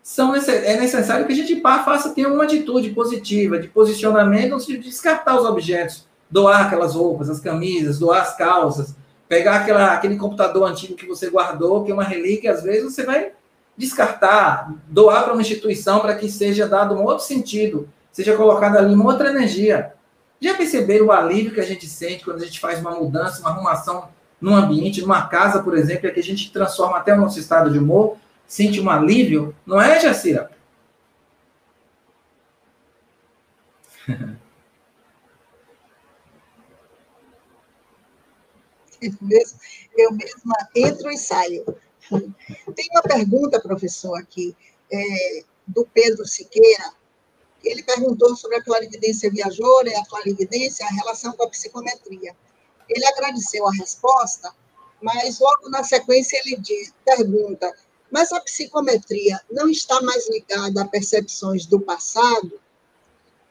[0.00, 5.40] são é necessário que a gente faça tenha uma atitude positiva de posicionamento, de descartar
[5.40, 8.94] os objetos, doar aquelas roupas, as camisas, doar as calças,
[9.28, 13.04] pegar aquela, aquele computador antigo que você guardou, que é uma relíquia, às vezes você
[13.04, 13.32] vai
[13.76, 18.94] descartar, doar para uma instituição para que seja dado um outro sentido, seja colocada ali
[18.94, 19.94] uma outra energia.
[20.40, 23.50] Já perceberam o alívio que a gente sente quando a gente faz uma mudança, uma
[23.50, 24.08] arrumação
[24.40, 27.70] num ambiente, numa casa, por exemplo, é que a gente transforma até o nosso estado
[27.70, 28.16] de humor?
[28.52, 30.50] sente um alívio, não é, Jacira?
[39.96, 41.64] Eu mesma entro e saio.
[42.74, 44.56] Tem uma pergunta, professor, aqui,
[44.90, 46.92] é, do Pedro Siqueira.
[47.62, 52.36] Ele perguntou sobre a clarividência viajoura e a clarividência, a relação com a psicometria.
[52.88, 54.52] Ele agradeceu a resposta,
[55.00, 57.72] mas logo na sequência ele diz, pergunta
[58.12, 62.60] mas a psicometria não está mais ligada a percepções do passado?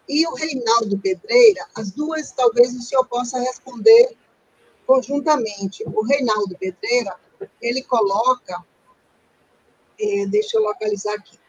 [0.08, 4.16] E o Reinaldo Pedreira, as duas talvez o senhor possa responder
[4.86, 5.84] conjuntamente.
[5.88, 7.16] O Reinaldo Pedreira,
[7.62, 8.64] ele coloca,
[10.00, 11.40] é, deixa eu localizar aqui,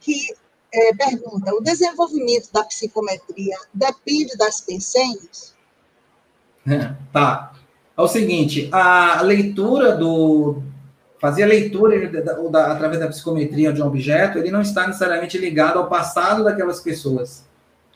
[0.00, 0.34] que
[0.72, 5.54] é, pergunta: o desenvolvimento da psicometria depende das pensenhas?
[7.12, 7.52] Tá.
[7.96, 10.62] É o seguinte, a leitura do,
[11.18, 11.96] fazer a leitura
[12.70, 17.46] através da psicometria de um objeto, ele não está necessariamente ligado ao passado daquelas pessoas.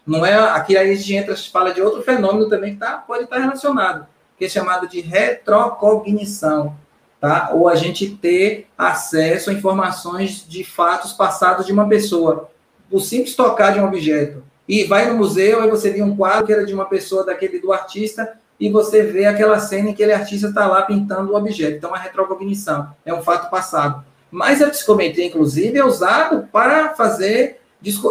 [0.06, 3.38] Não é aqui a gente entra, fala de outro fenômeno também que tá, pode estar
[3.38, 4.06] relacionado,
[4.38, 6.76] que é chamado de retrocognição,
[7.20, 7.50] tá?
[7.52, 12.50] Ou a gente ter acesso a informações de fatos passados de uma pessoa.
[12.90, 14.42] O simples tocar de um objeto.
[14.66, 17.58] E vai no museu, aí você vê um quadro que era de uma pessoa daquele
[17.58, 21.36] do artista, e você vê aquela cena em que aquele artista está lá pintando o
[21.36, 21.76] objeto.
[21.76, 24.04] Então, a retrocognição é um fato passado.
[24.30, 27.60] Mas a psicometria, inclusive, é usado para fazer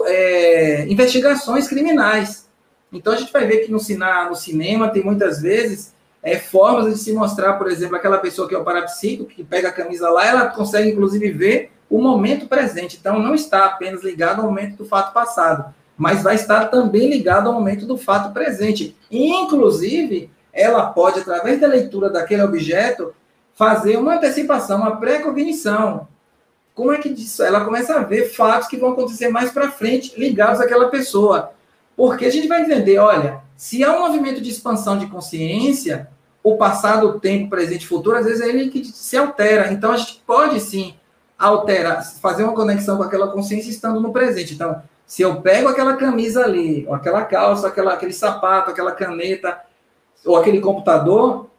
[0.05, 2.49] é, investigações criminais.
[2.91, 3.78] Então, a gente vai ver que no,
[4.30, 8.56] no cinema tem muitas vezes é, formas de se mostrar, por exemplo, aquela pessoa que
[8.56, 12.98] é o parapsíquico, que pega a camisa lá, ela consegue, inclusive, ver o momento presente.
[13.00, 17.48] Então, não está apenas ligado ao momento do fato passado, mas vai estar também ligado
[17.48, 18.96] ao momento do fato presente.
[19.10, 23.14] Inclusive, ela pode, através da leitura daquele objeto,
[23.56, 26.08] fazer uma antecipação, uma pré-cognição.
[26.74, 27.44] Como é que disso?
[27.44, 31.52] Ela começa a ver fatos que vão acontecer mais para frente ligados àquela pessoa.
[32.00, 36.08] Porque a gente vai entender, olha, se há um movimento de expansão de consciência,
[36.41, 39.70] o passado, o tempo, presente e futuro, às vezes é ele que se altera.
[39.74, 40.93] Então a gente pode sim
[41.38, 44.54] alterar, fazer uma conexão com aquela consciência estando no presente.
[44.54, 49.60] Então, se eu pego aquela camisa ali, ou aquela calça, aquela, aquele sapato, aquela caneta,
[50.26, 51.50] ou aquele computador,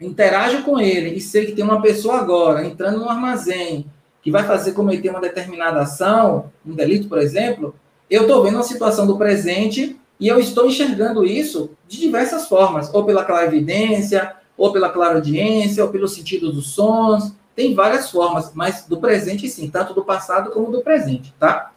[0.00, 3.84] interajo com ele e sei que tem uma pessoa agora entrando no armazém
[4.22, 7.74] que vai fazer cometer uma determinada ação, um delito, por exemplo,
[8.14, 12.92] eu estou vendo a situação do presente e eu estou enxergando isso de diversas formas,
[12.94, 18.86] ou pela clarividência, ou pela claro-audiência, ou pelo sentido dos sons, tem várias formas, mas
[18.86, 21.72] do presente sim, tanto do passado como do presente, tá?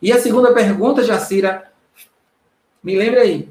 [0.00, 1.70] E a segunda pergunta, Jacira,
[2.82, 3.48] me lembra aí.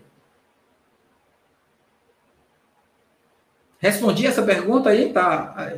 [3.78, 5.74] Respondi essa pergunta aí, tá?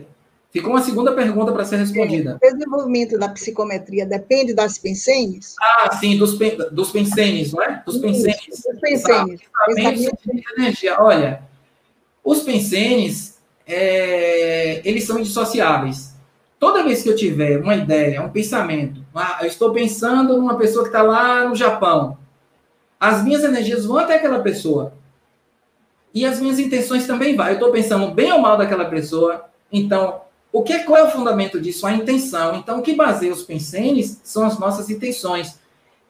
[0.51, 2.37] Ficou uma segunda pergunta para ser respondida.
[2.43, 5.55] O desenvolvimento da psicometria depende das pensenes?
[5.61, 7.81] Ah, sim, dos, pen, dos pensenes, não é?
[7.85, 8.47] Dos pensenes.
[8.47, 9.41] Dos pensenes.
[10.57, 10.97] energia.
[10.99, 11.43] Olha,
[12.21, 16.11] os pensenes, é, eles são indissociáveis.
[16.59, 20.83] Toda vez que eu tiver uma ideia, um pensamento, ah, eu estou pensando numa pessoa
[20.83, 22.17] que está lá no Japão.
[22.99, 24.93] as minhas energias vão até aquela pessoa.
[26.13, 27.47] E as minhas intenções também vão.
[27.47, 29.45] Eu estou pensando bem ou mal daquela pessoa.
[29.71, 30.21] Então,
[30.51, 31.87] o que, qual é o fundamento disso?
[31.87, 32.55] A intenção.
[32.55, 35.59] Então, o que baseia os pensenes são as nossas intenções.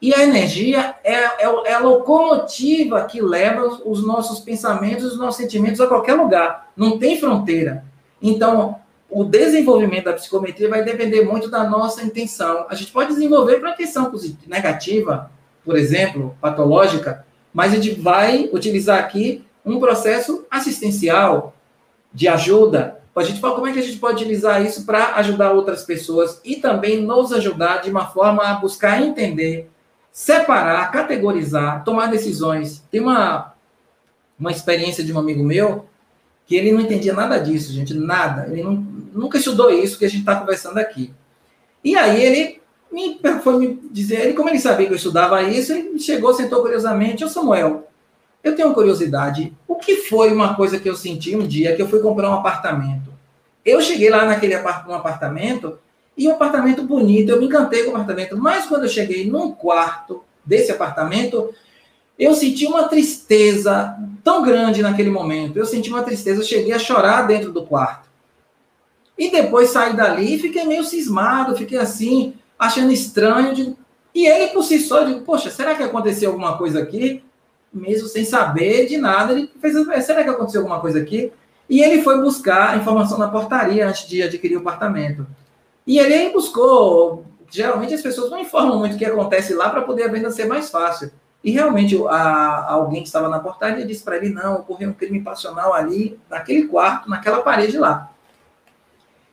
[0.00, 5.36] E a energia é, é, é, a locomotiva que leva os nossos pensamentos, os nossos
[5.36, 6.72] sentimentos a qualquer lugar.
[6.76, 7.84] Não tem fronteira.
[8.20, 12.66] Então, o desenvolvimento da psicometria vai depender muito da nossa intenção.
[12.68, 15.30] A gente pode desenvolver para intenção positiva, negativa,
[15.64, 21.54] por exemplo, patológica, mas a gente vai utilizar aqui um processo assistencial
[22.12, 23.01] de ajuda.
[23.14, 26.40] A gente fala como é que a gente pode utilizar isso para ajudar outras pessoas
[26.44, 29.70] e também nos ajudar de uma forma a buscar entender
[30.12, 32.82] separar, categorizar, tomar decisões.
[32.90, 33.54] Tem uma,
[34.38, 35.86] uma experiência de um amigo meu
[36.46, 38.46] que ele não entendia nada disso, gente, nada.
[38.52, 41.12] Ele não, nunca estudou isso que a gente está conversando aqui.
[41.82, 42.60] E aí ele
[42.92, 46.60] me, foi me dizer, ele, como ele sabia que eu estudava isso, ele chegou, sentou
[46.60, 47.88] curiosamente, ô Samuel,
[48.42, 51.88] eu tenho curiosidade, o que foi uma coisa que eu senti um dia que eu
[51.88, 53.12] fui comprar um apartamento?
[53.64, 55.78] Eu cheguei lá naquele um apartamento
[56.16, 59.52] e um apartamento bonito, eu me encantei com o apartamento, mas quando eu cheguei num
[59.52, 61.54] quarto desse apartamento,
[62.18, 65.58] eu senti uma tristeza tão grande naquele momento.
[65.58, 68.08] Eu senti uma tristeza, eu cheguei a chorar dentro do quarto.
[69.16, 73.54] E depois saí dali e fiquei meio cismado, fiquei assim, achando estranho.
[73.54, 73.76] De...
[74.14, 77.22] E ele por si só, eu digo, poxa, será que aconteceu alguma coisa aqui?
[77.72, 81.32] Mesmo sem saber de nada, ele fez, será que aconteceu alguma coisa aqui?
[81.68, 85.26] E ele foi buscar informação na portaria antes de adquirir o apartamento.
[85.86, 87.24] E ele buscou.
[87.50, 90.46] Geralmente as pessoas não informam muito o que acontece lá para poder a venda ser
[90.46, 91.10] mais fácil.
[91.44, 95.20] E realmente a, alguém que estava na portaria disse para ele: não, ocorreu um crime
[95.22, 98.10] passional ali, naquele quarto, naquela parede lá.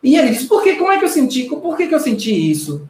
[0.02, 0.76] E ele disse: por que?
[0.76, 1.44] Como é que eu senti?
[1.44, 2.90] Por que, que eu senti isso?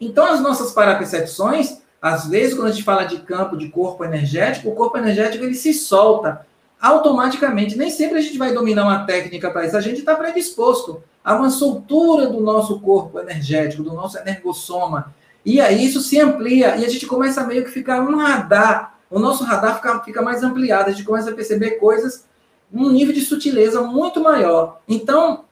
[0.00, 4.68] Então, as nossas parapercepções, às vezes, quando a gente fala de campo de corpo energético,
[4.68, 6.44] o corpo energético ele se solta
[6.80, 7.78] automaticamente.
[7.78, 11.36] Nem sempre a gente vai dominar uma técnica para isso, a gente está predisposto há
[11.36, 15.14] uma soltura do nosso corpo energético, do nosso energossoma.
[15.44, 18.98] E aí isso se amplia e a gente começa a meio que ficar um radar.
[19.08, 22.24] O nosso radar fica, fica mais ampliado, a gente começa a perceber coisas
[22.70, 24.80] num nível de sutileza muito maior.
[24.88, 25.44] Então,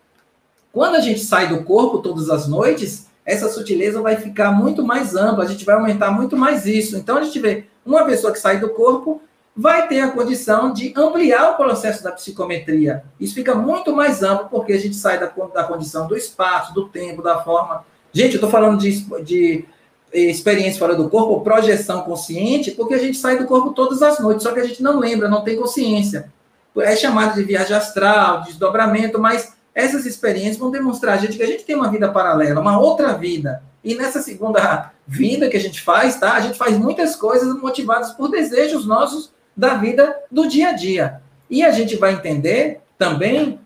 [0.73, 5.14] quando a gente sai do corpo todas as noites, essa sutileza vai ficar muito mais
[5.14, 6.97] ampla, a gente vai aumentar muito mais isso.
[6.97, 9.22] Então, a gente vê uma pessoa que sai do corpo,
[9.57, 13.05] vai ter a condição de ampliar o processo da psicometria.
[13.20, 16.89] Isso fica muito mais amplo, porque a gente sai da, da condição do espaço, do
[16.89, 17.85] tempo, da forma.
[18.12, 19.64] Gente, eu estou falando de, de
[20.12, 24.43] experiência fora do corpo, projeção consciente, porque a gente sai do corpo todas as noites,
[24.43, 26.33] só que a gente não lembra, não tem consciência.
[26.78, 31.47] É chamado de viagem astral, desdobramento, mas essas experiências vão demonstrar a gente que a
[31.47, 33.62] gente tem uma vida paralela, uma outra vida.
[33.83, 36.35] E nessa segunda vida que a gente faz, tá?
[36.35, 41.20] A gente faz muitas coisas motivadas por desejos nossos da vida do dia a dia.
[41.49, 43.59] E a gente vai entender também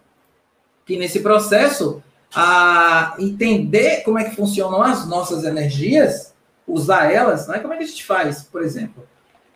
[0.87, 2.03] que nesse processo,
[2.35, 6.35] a entender como é que funcionam as nossas energias,
[6.67, 7.59] usar elas, né?
[7.59, 9.07] como é que a gente faz, por exemplo?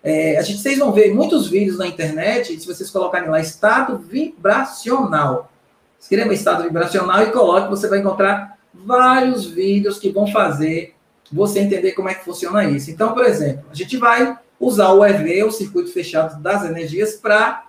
[0.03, 3.99] É, a gente, vocês vão ver muitos vídeos na internet, se vocês colocarem lá estado
[3.99, 5.51] vibracional.
[5.99, 10.95] Escreva estado vibracional e coloque, você vai encontrar vários vídeos que vão fazer
[11.31, 12.91] você entender como é que funciona isso.
[12.91, 17.67] Então, por exemplo, a gente vai usar o EV, o circuito fechado das energias, para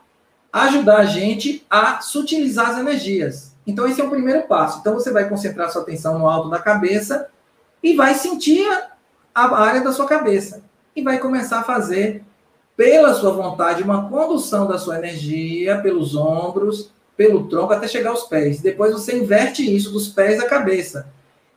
[0.51, 3.55] ajudar a gente a sutilizar as energias.
[3.67, 4.79] Então, esse é o primeiro passo.
[4.79, 7.27] Então, você vai concentrar sua atenção no alto da cabeça
[7.83, 8.67] e vai sentir
[9.33, 10.63] a área da sua cabeça.
[10.95, 12.23] E vai começar a fazer,
[12.75, 18.23] pela sua vontade, uma condução da sua energia pelos ombros, pelo tronco, até chegar aos
[18.23, 18.61] pés.
[18.61, 21.11] Depois, você inverte isso dos pés à cabeça.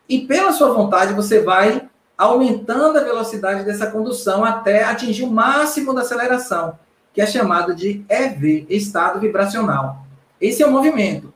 [0.09, 1.89] E pela sua vontade, você vai
[2.19, 6.77] aumentando a velocidade dessa condução até atingir o máximo da aceleração,
[7.15, 10.05] que é chamado de EV, estado vibracional.
[10.41, 11.33] Esse é o movimento.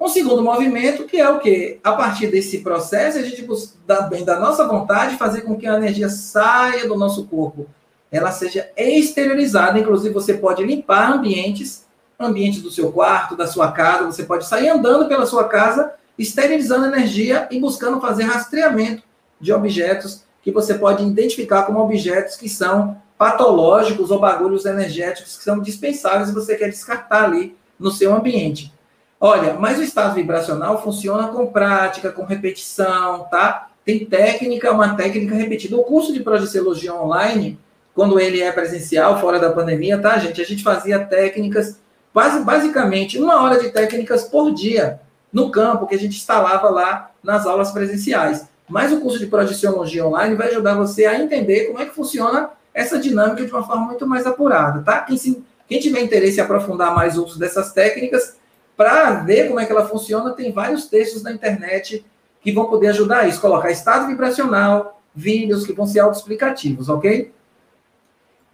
[0.00, 1.78] Um segundo movimento, que é o quê?
[1.84, 3.46] A partir desse processo, a gente
[3.86, 7.68] dá bem da nossa vontade fazer com que a energia saia do nosso corpo,
[8.10, 9.78] ela seja exteriorizada.
[9.78, 11.88] Inclusive, você pode limpar ambientes,
[12.20, 16.86] ambientes do seu quarto, da sua casa, você pode sair andando pela sua casa, esterilizando
[16.86, 19.02] energia e buscando fazer rastreamento
[19.40, 25.44] de objetos que você pode identificar como objetos que são patológicos ou bagulhos energéticos que
[25.44, 28.72] são dispensáveis e você quer descartar ali no seu ambiente.
[29.18, 33.68] Olha, mas o estado vibracional funciona com prática, com repetição, tá?
[33.84, 35.76] Tem técnica, uma técnica repetida.
[35.76, 37.58] O curso de projeciologia online,
[37.94, 40.40] quando ele é presencial, fora da pandemia, tá, gente?
[40.40, 41.78] A gente fazia técnicas,
[42.12, 45.00] basicamente uma hora de técnicas por dia
[45.32, 48.48] no campo que a gente instalava lá nas aulas presenciais.
[48.68, 52.50] Mas o curso de projeciologia online vai ajudar você a entender como é que funciona
[52.72, 55.00] essa dinâmica de uma forma muito mais apurada, tá?
[55.00, 58.36] Quem, se, quem tiver interesse em aprofundar mais uso dessas técnicas,
[58.76, 62.04] para ver como é que ela funciona, tem vários textos na internet
[62.40, 63.40] que vão poder ajudar isso.
[63.40, 67.32] Colocar estado vibracional, vídeos que vão ser autoexplicativos, ok?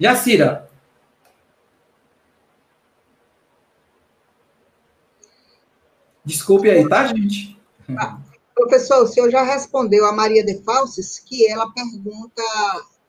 [0.01, 0.69] Jacira.
[6.27, 7.57] Desculpe aí, tá, gente?
[7.97, 8.19] Ah,
[8.53, 12.43] professor, o senhor já respondeu a Maria de Falses, que ela pergunta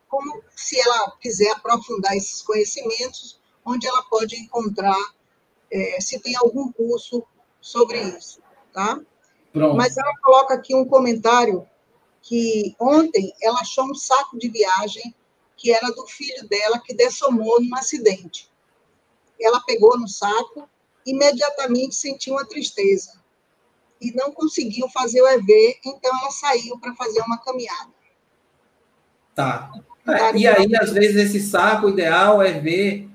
[0.07, 4.95] como, se ela quiser aprofundar esses conhecimentos, onde ela pode encontrar,
[5.71, 7.23] é, se tem algum curso
[7.59, 8.39] sobre isso,
[8.71, 9.01] tá?
[9.51, 9.75] Pronto.
[9.75, 11.67] Mas ela coloca aqui um comentário
[12.21, 15.15] que ontem ela achou um saco de viagem
[15.55, 18.47] que era do filho dela que dessomou num acidente.
[19.41, 20.69] Ela pegou no saco,
[21.07, 23.13] imediatamente sentiu uma tristeza
[23.99, 27.89] e não conseguiu fazer o EV, então ela saiu para fazer uma caminhada.
[29.33, 29.71] Tá.
[30.07, 33.09] É, e aí, às vezes, esse saco ideal é ver.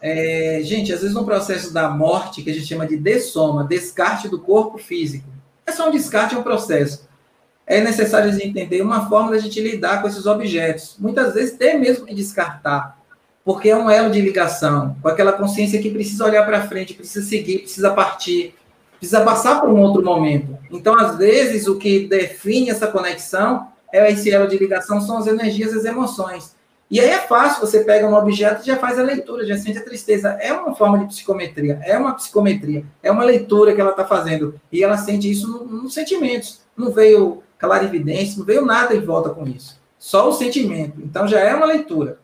[0.00, 4.28] É, gente, às vezes, no processo da morte, que a gente chama de dessoma, descarte
[4.28, 5.28] do corpo físico.
[5.66, 7.08] É só um descarte, é um processo
[7.68, 10.96] é necessário entender uma forma da gente lidar com esses objetos.
[10.98, 12.97] Muitas vezes tem mesmo que descartar,
[13.48, 17.26] porque é um elo de ligação, com aquela consciência que precisa olhar para frente, precisa
[17.26, 18.54] seguir, precisa partir,
[18.98, 20.58] precisa passar por um outro momento.
[20.70, 25.26] Então, às vezes, o que define essa conexão é esse elo de ligação, são as
[25.26, 26.54] energias, as emoções.
[26.90, 29.78] E aí é fácil, você pega um objeto e já faz a leitura, já sente
[29.78, 30.36] a tristeza.
[30.42, 34.60] É uma forma de psicometria, é uma psicometria, é uma leitura que ela está fazendo.
[34.70, 36.60] E ela sente isso nos no sentimentos.
[36.76, 39.80] Não veio clarividência, não veio nada em volta com isso.
[39.98, 41.00] Só o sentimento.
[41.00, 42.18] Então já é uma leitura.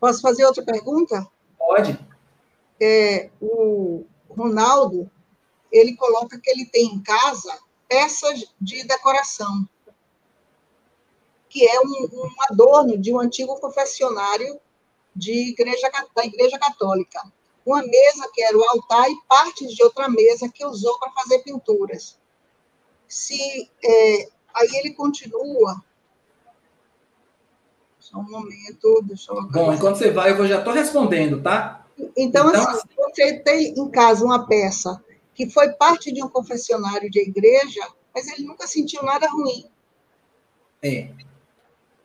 [0.00, 1.26] Posso fazer outra pergunta?
[1.58, 1.98] Pode.
[2.80, 5.10] É, o Ronaldo,
[5.70, 9.68] ele coloca que ele tem em casa peças de decoração,
[11.48, 14.58] que é um, um adorno de um antigo confessionário
[15.14, 17.20] de igreja, da Igreja Católica.
[17.66, 21.40] Uma mesa que era o altar e partes de outra mesa que usou para fazer
[21.40, 22.18] pinturas
[23.10, 25.84] se é, aí ele continua.
[28.10, 31.86] Só um momento, deixa eu Bom, enquanto você vai, eu já estou respondendo, tá?
[32.16, 35.00] Então, então assim, assim, você tem em casa uma peça
[35.32, 37.80] que foi parte de um confessionário de igreja,
[38.12, 39.64] mas ele nunca sentiu nada ruim.
[40.82, 41.10] É.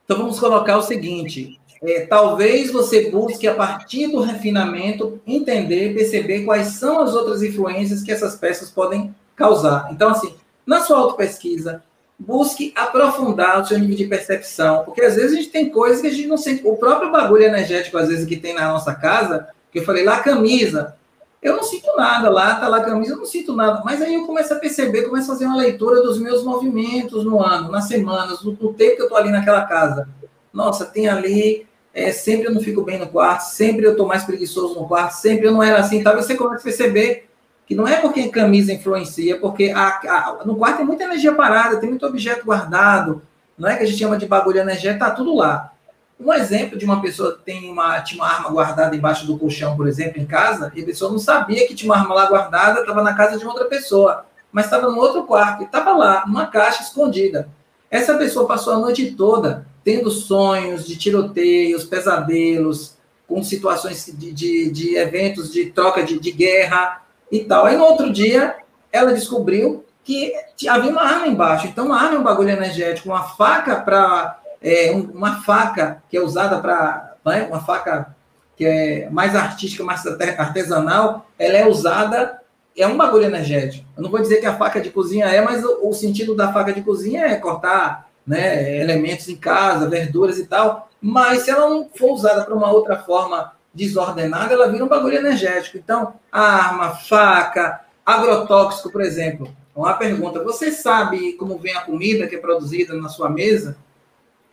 [0.03, 6.45] Então vamos colocar o seguinte: é, talvez você busque, a partir do refinamento, entender, perceber
[6.45, 9.89] quais são as outras influências que essas peças podem causar.
[9.91, 10.35] Então, assim,
[10.65, 11.83] na sua autopesquisa,
[12.17, 16.07] busque aprofundar o seu nível de percepção, porque às vezes a gente tem coisas que
[16.07, 16.61] a gente não sente.
[16.65, 20.19] O próprio bagulho energético, às vezes, que tem na nossa casa, que eu falei lá,
[20.19, 20.95] camisa,
[21.41, 23.83] eu não sinto nada lá, tá lá a camisa, eu não sinto nada.
[23.85, 27.43] Mas aí eu começo a perceber, começo a fazer uma leitura dos meus movimentos no
[27.43, 30.09] ano, nas semanas, no, no tempo que eu tô ali naquela casa.
[30.51, 34.23] Nossa, tem ali, é, sempre eu não fico bem no quarto, sempre eu tô mais
[34.23, 36.15] preguiçoso no quarto, sempre eu não era assim, tá?
[36.15, 37.24] Você começa a perceber
[37.65, 41.79] que não é porque camisa influencia, porque a, a, no quarto tem muita energia parada,
[41.79, 43.21] tem muito objeto guardado,
[43.57, 45.71] não é que a gente chama de bagulho energético, tá tudo lá.
[46.19, 49.75] Um exemplo de uma pessoa que tem uma, tinha uma arma guardada embaixo do colchão,
[49.75, 52.81] por exemplo, em casa, e a pessoa não sabia que tinha uma arma lá guardada,
[52.81, 56.83] estava na casa de outra pessoa, mas estava no outro quarto, estava lá, numa caixa
[56.83, 57.49] escondida.
[57.89, 62.95] Essa pessoa passou a noite toda tendo sonhos de tiroteios, pesadelos,
[63.27, 67.65] com situações de, de, de eventos de troca de, de guerra, e tal.
[67.65, 68.55] Aí no outro dia,
[68.91, 70.33] ela descobriu que
[70.67, 71.67] havia uma arma embaixo.
[71.67, 74.39] Então, uma arma é um bagulho energético, uma faca para.
[74.61, 77.15] É, uma faca que é usada para.
[77.25, 78.15] Né, uma faca
[78.55, 82.39] que é mais artística, mais artesanal, ela é usada.
[82.77, 83.85] É um bagulho energético.
[83.95, 86.51] Eu não vou dizer que a faca de cozinha é, mas o, o sentido da
[86.51, 90.89] faca de cozinha é cortar né, elementos em casa, verduras e tal.
[91.01, 95.17] Mas se ela não for usada para uma outra forma desordenada, ela vira um bagulho
[95.17, 95.77] energético.
[95.77, 99.53] Então, arma, faca, agrotóxico, por exemplo.
[99.75, 103.77] Uma pergunta: você sabe como vem a comida que é produzida na sua mesa?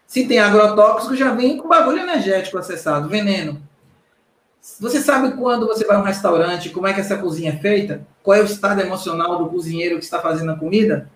[0.06, 3.62] Se tem agrotóxico, já vem com bagulho energético acessado, veneno.
[4.78, 8.06] Você sabe quando você vai a um restaurante, como é que essa cozinha é feita?
[8.22, 11.10] Qual é o estado emocional do cozinheiro que está fazendo a comida?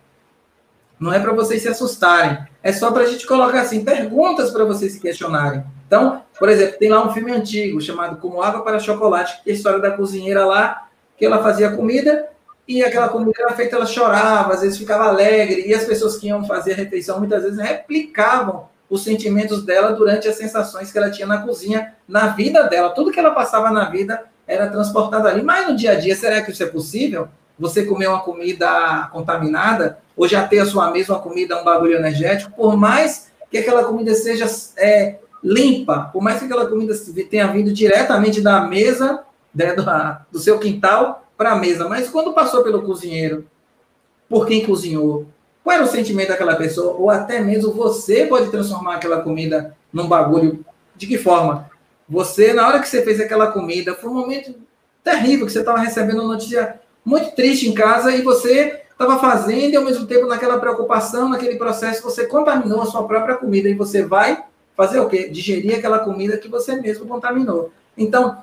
[0.99, 2.39] Não é para vocês se assustarem.
[2.63, 5.63] É só para a gente colocar assim perguntas para vocês se questionarem.
[5.87, 9.53] Então, por exemplo, tem lá um filme antigo chamado Como Água para Chocolate, que é
[9.53, 12.29] a história da cozinheira lá, que ela fazia comida
[12.69, 16.27] e aquela comida era feita, ela chorava, às vezes ficava alegre, e as pessoas que
[16.27, 21.11] iam fazer a refeição muitas vezes replicavam os sentimentos dela durante as sensações que ela
[21.11, 22.91] tinha na cozinha, na vida dela.
[22.91, 25.43] Tudo que ela passava na vida era transportado ali.
[25.43, 27.29] Mas no dia a dia, será que isso é possível?
[27.59, 32.53] Você comer uma comida contaminada, ou já ter a sua mesma comida um bagulho energético,
[32.53, 36.95] por mais que que aquela comida seja é, limpa, por mais que aquela comida
[37.31, 39.25] tenha vindo diretamente da mesa,
[39.55, 39.85] né, do,
[40.33, 43.47] do seu quintal para a mesa, mas quando passou pelo cozinheiro,
[44.29, 45.27] por quem cozinhou,
[45.63, 50.09] qual era o sentimento daquela pessoa, ou até mesmo você pode transformar aquela comida num
[50.09, 50.65] bagulho,
[50.95, 51.71] de que forma?
[52.09, 54.55] Você, na hora que você fez aquela comida, foi um momento
[55.03, 59.73] terrível, que você estava recebendo uma notícia muito triste em casa e você estava fazendo
[59.73, 63.75] e ao mesmo tempo naquela preocupação, naquele processo, você contaminou a sua própria comida e
[63.75, 64.43] você vai
[64.77, 65.29] fazer o quê?
[65.29, 67.73] Digerir aquela comida que você mesmo contaminou.
[67.97, 68.43] Então,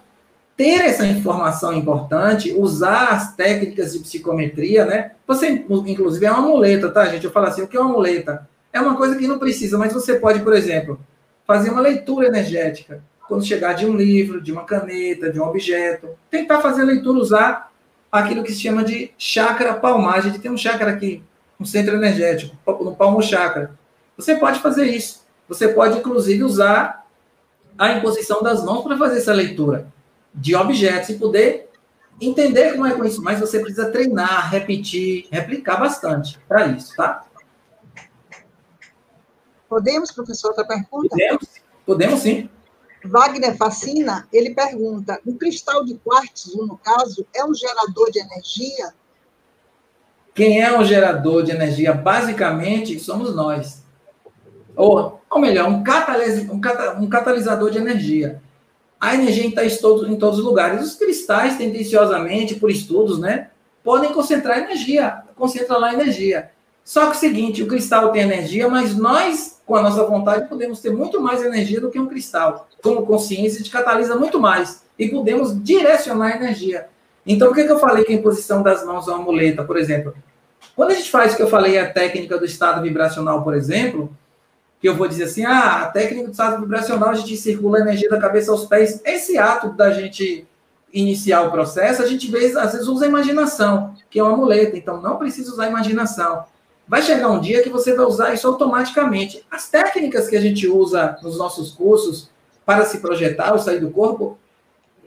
[0.55, 5.11] ter essa informação importante, usar as técnicas de psicometria, né?
[5.27, 7.25] Você, inclusive, é uma muleta, tá, gente?
[7.25, 8.47] Eu falo assim, o que é uma muleta?
[8.71, 10.99] É uma coisa que não precisa, mas você pode, por exemplo,
[11.45, 13.03] fazer uma leitura energética.
[13.27, 17.71] Quando chegar de um livro, de uma caneta, de um objeto, tentar fazer leitura, usar
[18.11, 20.15] aquilo que se chama de chakra palmar.
[20.15, 21.23] A gente tem um chakra aqui,
[21.59, 23.71] um centro energético, no palmo chakra.
[24.15, 25.22] Você pode fazer isso.
[25.47, 27.05] Você pode, inclusive, usar
[27.77, 29.91] a imposição das mãos para fazer essa leitura
[30.33, 31.69] de objetos e poder
[32.19, 33.21] entender como é com isso.
[33.21, 37.25] Mas você precisa treinar, repetir, replicar bastante para isso, tá?
[39.67, 41.09] Podemos, professor, outra pergunta?
[41.09, 41.47] Podemos,
[41.85, 42.49] podemos sim.
[43.03, 48.93] Wagner Facina, ele pergunta: o cristal de quartzo, no caso, é um gerador de energia?
[50.33, 51.93] Quem é um gerador de energia?
[51.93, 53.82] Basicamente, somos nós.
[54.75, 58.41] Ou, ou melhor, um, catalis, um, cata, um catalisador de energia.
[58.99, 60.81] A energia está em todos, os lugares.
[60.81, 63.49] Os cristais, tendenciosamente, por estudos, né,
[63.83, 66.51] podem concentrar energia, concentra lá energia.
[66.85, 70.49] Só que é o seguinte, o cristal tem energia, mas nós, com a nossa vontade,
[70.49, 72.67] podemos ter muito mais energia do que um cristal.
[72.81, 76.87] Como consciência, a gente catalisa muito mais e podemos direcionar a energia.
[77.25, 79.77] Então, o que, que eu falei que a imposição das mãos é uma muleta, por
[79.77, 80.13] exemplo?
[80.75, 84.13] Quando a gente faz o que eu falei, a técnica do estado vibracional, por exemplo,
[84.83, 87.81] que eu vou dizer assim, ah, a técnica do estado vibracional, a gente circula a
[87.81, 89.01] energia da cabeça aos pés.
[89.05, 90.45] Esse ato da gente
[90.91, 94.75] iniciar o processo, a gente vê, às vezes usa a imaginação, que é uma muleta,
[94.75, 96.43] então não precisa usar a imaginação.
[96.85, 99.41] Vai chegar um dia que você vai usar isso automaticamente.
[99.49, 102.29] As técnicas que a gente usa nos nossos cursos
[102.65, 104.37] para se projetar ou sair do corpo,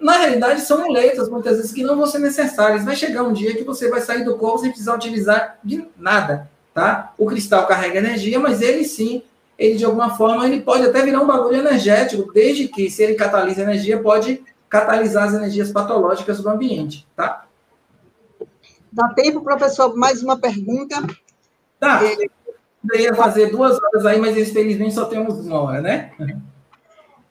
[0.01, 2.83] na realidade são muletas, muitas vezes, que não vão ser necessárias.
[2.83, 6.51] Vai chegar um dia que você vai sair do corpo sem precisar utilizar de nada,
[6.73, 7.13] tá?
[7.19, 9.23] O cristal carrega energia, mas ele sim
[9.59, 13.15] ele de alguma forma ele pode até virar um bagulho energético, desde que se ele
[13.15, 17.47] catalisa energia, pode catalisar as energias patológicas do ambiente, tá?
[18.93, 21.07] Dá tempo, professor, mais uma pergunta?
[21.79, 22.03] Tá.
[22.05, 22.17] É...
[22.81, 26.13] Poderia fazer duas horas aí, mas infelizmente só temos uma hora, né?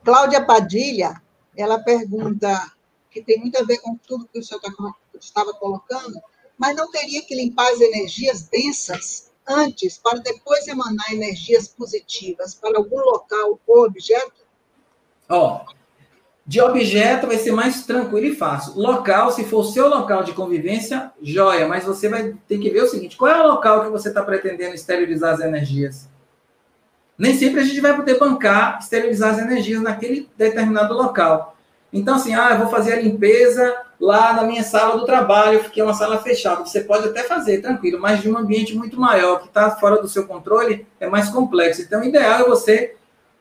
[0.04, 1.20] Cláudia Padilha,
[1.56, 2.72] ela pergunta,
[3.10, 4.70] que tem muito a ver com tudo que o senhor tá
[5.18, 6.20] estava colocando,
[6.58, 12.78] mas não teria que limpar as energias densas antes para depois emanar energias positivas para
[12.78, 14.46] algum local ou objeto?
[15.28, 15.64] Ó,
[16.46, 18.74] de objeto vai ser mais tranquilo e fácil.
[18.74, 22.84] Local, se for o seu local de convivência, joia, mas você vai ter que ver
[22.84, 26.08] o seguinte: qual é o local que você está pretendendo esterilizar as energias?
[27.18, 31.55] Nem sempre a gente vai poder bancar, esterilizar as energias naquele determinado local.
[31.96, 35.80] Então, assim, ah, eu vou fazer a limpeza lá na minha sala do trabalho, que
[35.80, 36.64] é uma sala fechada.
[36.64, 40.06] Você pode até fazer, tranquilo, mas de um ambiente muito maior, que está fora do
[40.06, 41.80] seu controle, é mais complexo.
[41.80, 42.94] Então, o ideal é você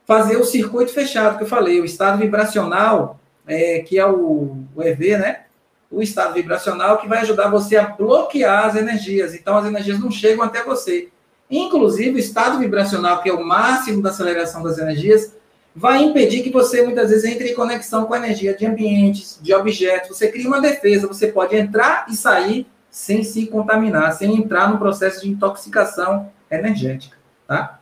[0.06, 4.82] fazer o circuito fechado, que eu falei, o estado vibracional, é, que é o, o
[4.82, 5.42] EV, né?
[5.92, 9.34] O estado vibracional que vai ajudar você a bloquear as energias.
[9.34, 11.10] Então, as energias não chegam até você.
[11.52, 15.36] Inclusive, o estado vibracional, que é o máximo da aceleração das energias,
[15.76, 19.54] vai impedir que você muitas vezes entre em conexão com a energia de ambientes, de
[19.54, 20.18] objetos.
[20.18, 24.80] Você cria uma defesa, você pode entrar e sair sem se contaminar, sem entrar no
[24.80, 27.82] processo de intoxicação energética, tá?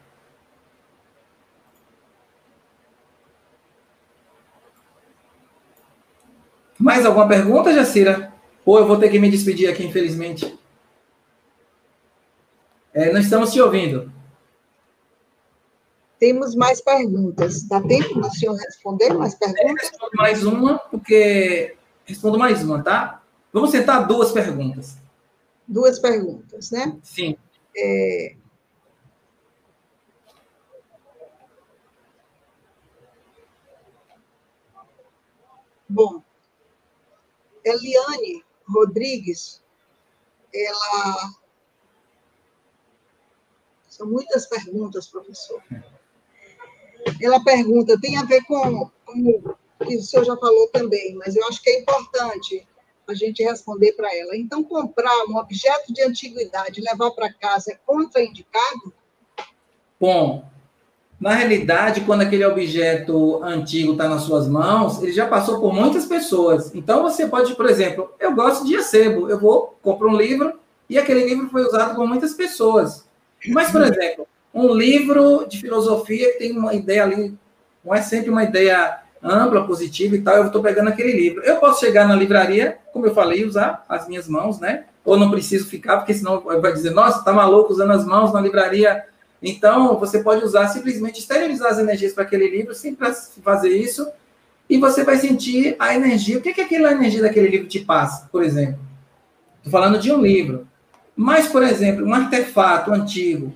[6.80, 8.34] Mais alguma pergunta, Jacira?
[8.66, 10.58] Ou eu vou ter que me despedir aqui, infelizmente?
[12.92, 14.12] É, não estamos te ouvindo.
[16.24, 17.64] Temos mais perguntas.
[17.64, 19.90] Dá tempo do senhor responder mais perguntas?
[19.90, 21.76] Respondo mais uma, porque.
[22.06, 23.22] Respondo mais uma, tá?
[23.52, 24.96] Vamos tentar duas perguntas.
[25.68, 26.98] Duas perguntas, né?
[27.04, 27.36] Sim.
[27.76, 28.38] É...
[35.90, 36.24] Bom,
[37.66, 39.62] Eliane Rodrigues,
[40.56, 41.34] ela.
[43.90, 45.62] São muitas perguntas, professor.
[47.22, 51.36] Ela pergunta, tem a ver com, com o que o senhor já falou também, mas
[51.36, 52.66] eu acho que é importante
[53.08, 54.36] a gente responder para ela.
[54.36, 58.94] Então, comprar um objeto de antiguidade e levar para casa é contraindicado?
[60.00, 60.46] Bom,
[61.20, 66.06] na realidade, quando aquele objeto antigo está nas suas mãos, ele já passou por muitas
[66.06, 66.74] pessoas.
[66.74, 70.98] Então, você pode, por exemplo, eu gosto de acebo, eu vou, compro um livro, e
[70.98, 73.06] aquele livro foi usado por muitas pessoas.
[73.48, 77.38] Mas, por exemplo, um livro de filosofia tem uma ideia ali,
[77.84, 81.42] não é sempre uma ideia ampla, positiva e tal, eu estou pegando aquele livro.
[81.44, 84.86] Eu posso chegar na livraria, como eu falei, usar as minhas mãos, né?
[85.04, 88.42] Ou não preciso ficar, porque senão vai dizer, nossa, tá maluco usando as mãos na
[88.42, 89.04] livraria
[89.44, 94.08] então, você pode usar simplesmente esterilizar as energias para aquele livro, simples fazer isso,
[94.70, 96.38] e você vai sentir a energia.
[96.38, 98.80] O que, é que aquela energia daquele livro te passa, por exemplo?
[99.58, 100.66] Estou falando de um livro.
[101.14, 103.54] Mas, por exemplo, um artefato antigo.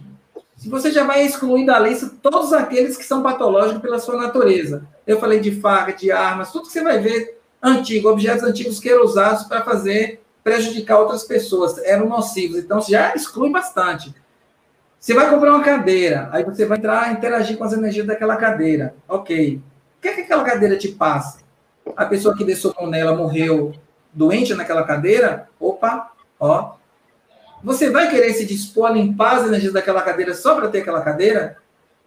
[0.58, 4.88] Se você já vai excluir da lista todos aqueles que são patológicos pela sua natureza.
[5.06, 8.90] Eu falei de faca, de armas, tudo que você vai ver antigo, objetos antigos que
[8.90, 12.58] eram usados para fazer prejudicar outras pessoas, eram nocivos.
[12.58, 14.14] Então, já exclui bastante.
[15.00, 18.96] Você vai comprar uma cadeira, aí você vai entrar interagir com as energias daquela cadeira.
[19.08, 19.62] Ok.
[19.98, 21.40] O que, é que aquela cadeira te passa?
[21.96, 23.74] A pessoa que desceu com nela morreu
[24.12, 25.50] doente naquela cadeira?
[25.60, 26.76] Opa, ó.
[27.68, 31.02] Você vai querer se dispor a limpar as energias daquela cadeira só para ter aquela
[31.02, 31.58] cadeira?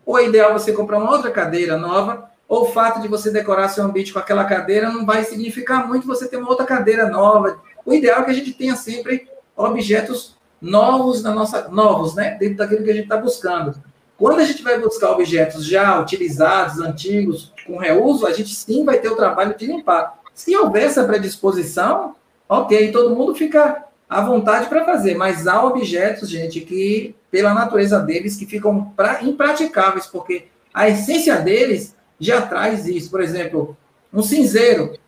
[0.07, 2.31] Ou é ideal você comprar uma outra cadeira nova?
[2.49, 6.07] Ou o fato de você decorar seu ambiente com aquela cadeira não vai significar muito
[6.07, 7.61] você ter uma outra cadeira nova?
[7.85, 12.57] O ideal é que a gente tenha sempre objetos novos na nossa novos, né, dentro
[12.57, 13.75] daquilo que a gente está buscando.
[14.17, 18.99] Quando a gente vai buscar objetos já utilizados, antigos, com reuso, a gente sim vai
[18.99, 20.21] ter o trabalho de limpar.
[20.33, 22.17] Se houver essa predisposição,
[22.49, 28.01] ok, todo mundo fica à vontade para fazer, mas há objetos, gente, que, pela natureza
[28.01, 33.09] deles, que ficam pra, impraticáveis, porque a essência deles já traz isso.
[33.09, 33.77] Por exemplo,
[34.13, 34.99] um cinzeiro,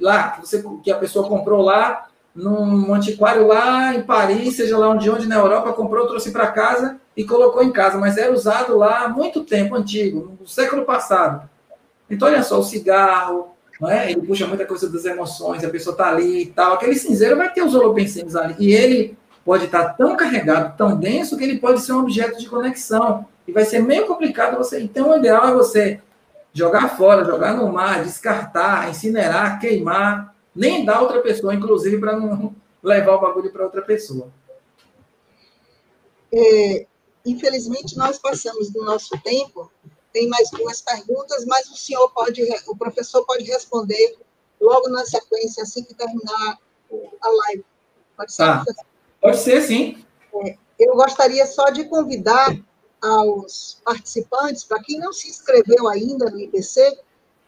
[0.00, 4.88] lá, que, você, que a pessoa comprou lá, num antiquário lá em Paris, seja lá
[4.88, 8.76] onde, onde na Europa, comprou, trouxe para casa e colocou em casa, mas era usado
[8.76, 11.48] lá há muito tempo, antigo, no século passado.
[12.08, 14.10] Então, olha só, o cigarro, não é?
[14.10, 16.74] ele puxa muita coisa das emoções, a pessoa está ali e tal.
[16.74, 20.96] Aquele cinzeiro vai ter os holopensenos ali, e ele pode estar tá tão carregado, tão
[20.96, 24.80] denso, que ele pode ser um objeto de conexão, e vai ser meio complicado você.
[24.80, 26.00] Então, o ideal é você
[26.52, 32.54] jogar fora, jogar no mar, descartar, incinerar, queimar, nem dá outra pessoa, inclusive, para não
[32.82, 34.28] levar o bagulho para outra pessoa.
[36.32, 36.86] É,
[37.24, 39.70] infelizmente, nós passamos do nosso tempo.
[40.12, 44.18] Tem mais duas perguntas, mas o senhor pode, o professor pode responder
[44.60, 46.58] logo na sequência, assim que terminar
[47.22, 47.64] a live.
[48.16, 48.44] Pode ser?
[48.44, 48.64] Tá.
[49.20, 50.04] Pode ser, sim.
[50.44, 52.56] É, eu gostaria só de convidar
[53.00, 56.98] aos participantes, para quem não se inscreveu ainda no IPC,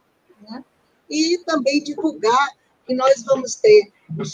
[0.43, 0.65] Né?
[1.09, 2.51] E também divulgar
[2.87, 4.25] que nós vamos ter o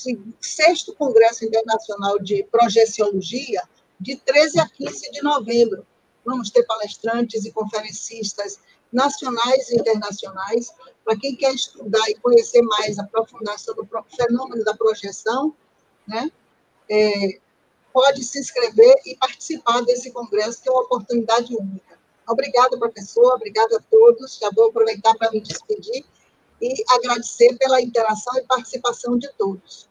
[0.41, 3.63] sexto Congresso Internacional de Projeciologia,
[4.01, 5.87] de 13 a 15 de novembro.
[6.25, 8.59] Vamos ter palestrantes e conferencistas
[8.93, 10.73] nacionais e internacionais.
[11.05, 15.55] Para quem quer estudar e conhecer mais, aprofundar sobre o fenômeno da projeção,
[16.07, 16.31] né?
[16.91, 17.39] É,
[17.93, 21.99] pode se inscrever e participar desse congresso, que é uma oportunidade única.
[22.29, 24.39] Obrigada, professor, obrigada a todos.
[24.39, 26.05] Já vou aproveitar para me despedir
[26.61, 29.89] e agradecer pela interação e participação de todos.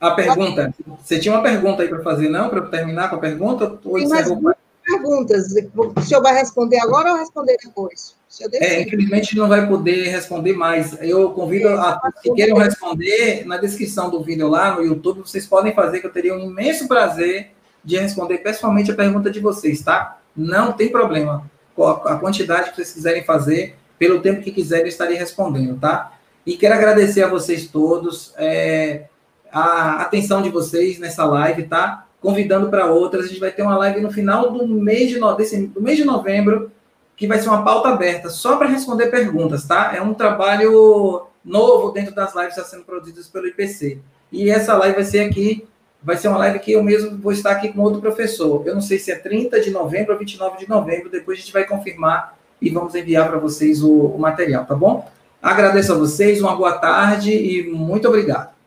[0.00, 0.72] A pergunta,
[1.02, 2.48] você tinha uma pergunta aí para fazer, não?
[2.48, 3.78] Para terminar com a pergunta?
[3.84, 3.98] Ou
[4.88, 5.54] perguntas.
[5.76, 8.16] O senhor vai responder agora ou responder depois?
[8.52, 10.96] É, infelizmente não vai poder responder mais.
[11.00, 15.46] Eu convido a todos que queiram responder na descrição do vídeo lá no YouTube, vocês
[15.46, 17.52] podem fazer, que eu teria um imenso prazer
[17.84, 20.18] de responder pessoalmente a pergunta de vocês, tá?
[20.36, 21.50] Não tem problema.
[22.04, 26.12] A quantidade que vocês quiserem fazer, pelo tempo que quiserem, eu estarei respondendo, tá?
[26.46, 29.04] E quero agradecer a vocês todos, é,
[29.52, 32.06] a atenção de vocês nessa live, tá?
[32.20, 33.26] Convidando para outras.
[33.26, 35.34] A gente vai ter uma live no final do mês de, no...
[35.34, 35.66] Desse...
[35.66, 36.70] do mês de novembro
[37.16, 39.92] que vai ser uma pauta aberta só para responder perguntas, tá?
[39.94, 43.98] É um trabalho novo dentro das lives que está sendo produzidas pelo IPC.
[44.30, 45.66] E essa live vai ser aqui,
[46.02, 48.62] vai ser uma live que eu mesmo vou estar aqui com outro professor.
[48.66, 51.52] Eu não sei se é 30 de novembro ou 29 de novembro, depois a gente
[51.52, 55.08] vai confirmar e vamos enviar para vocês o, o material, tá bom?
[55.42, 58.57] Agradeço a vocês, uma boa tarde e muito obrigado.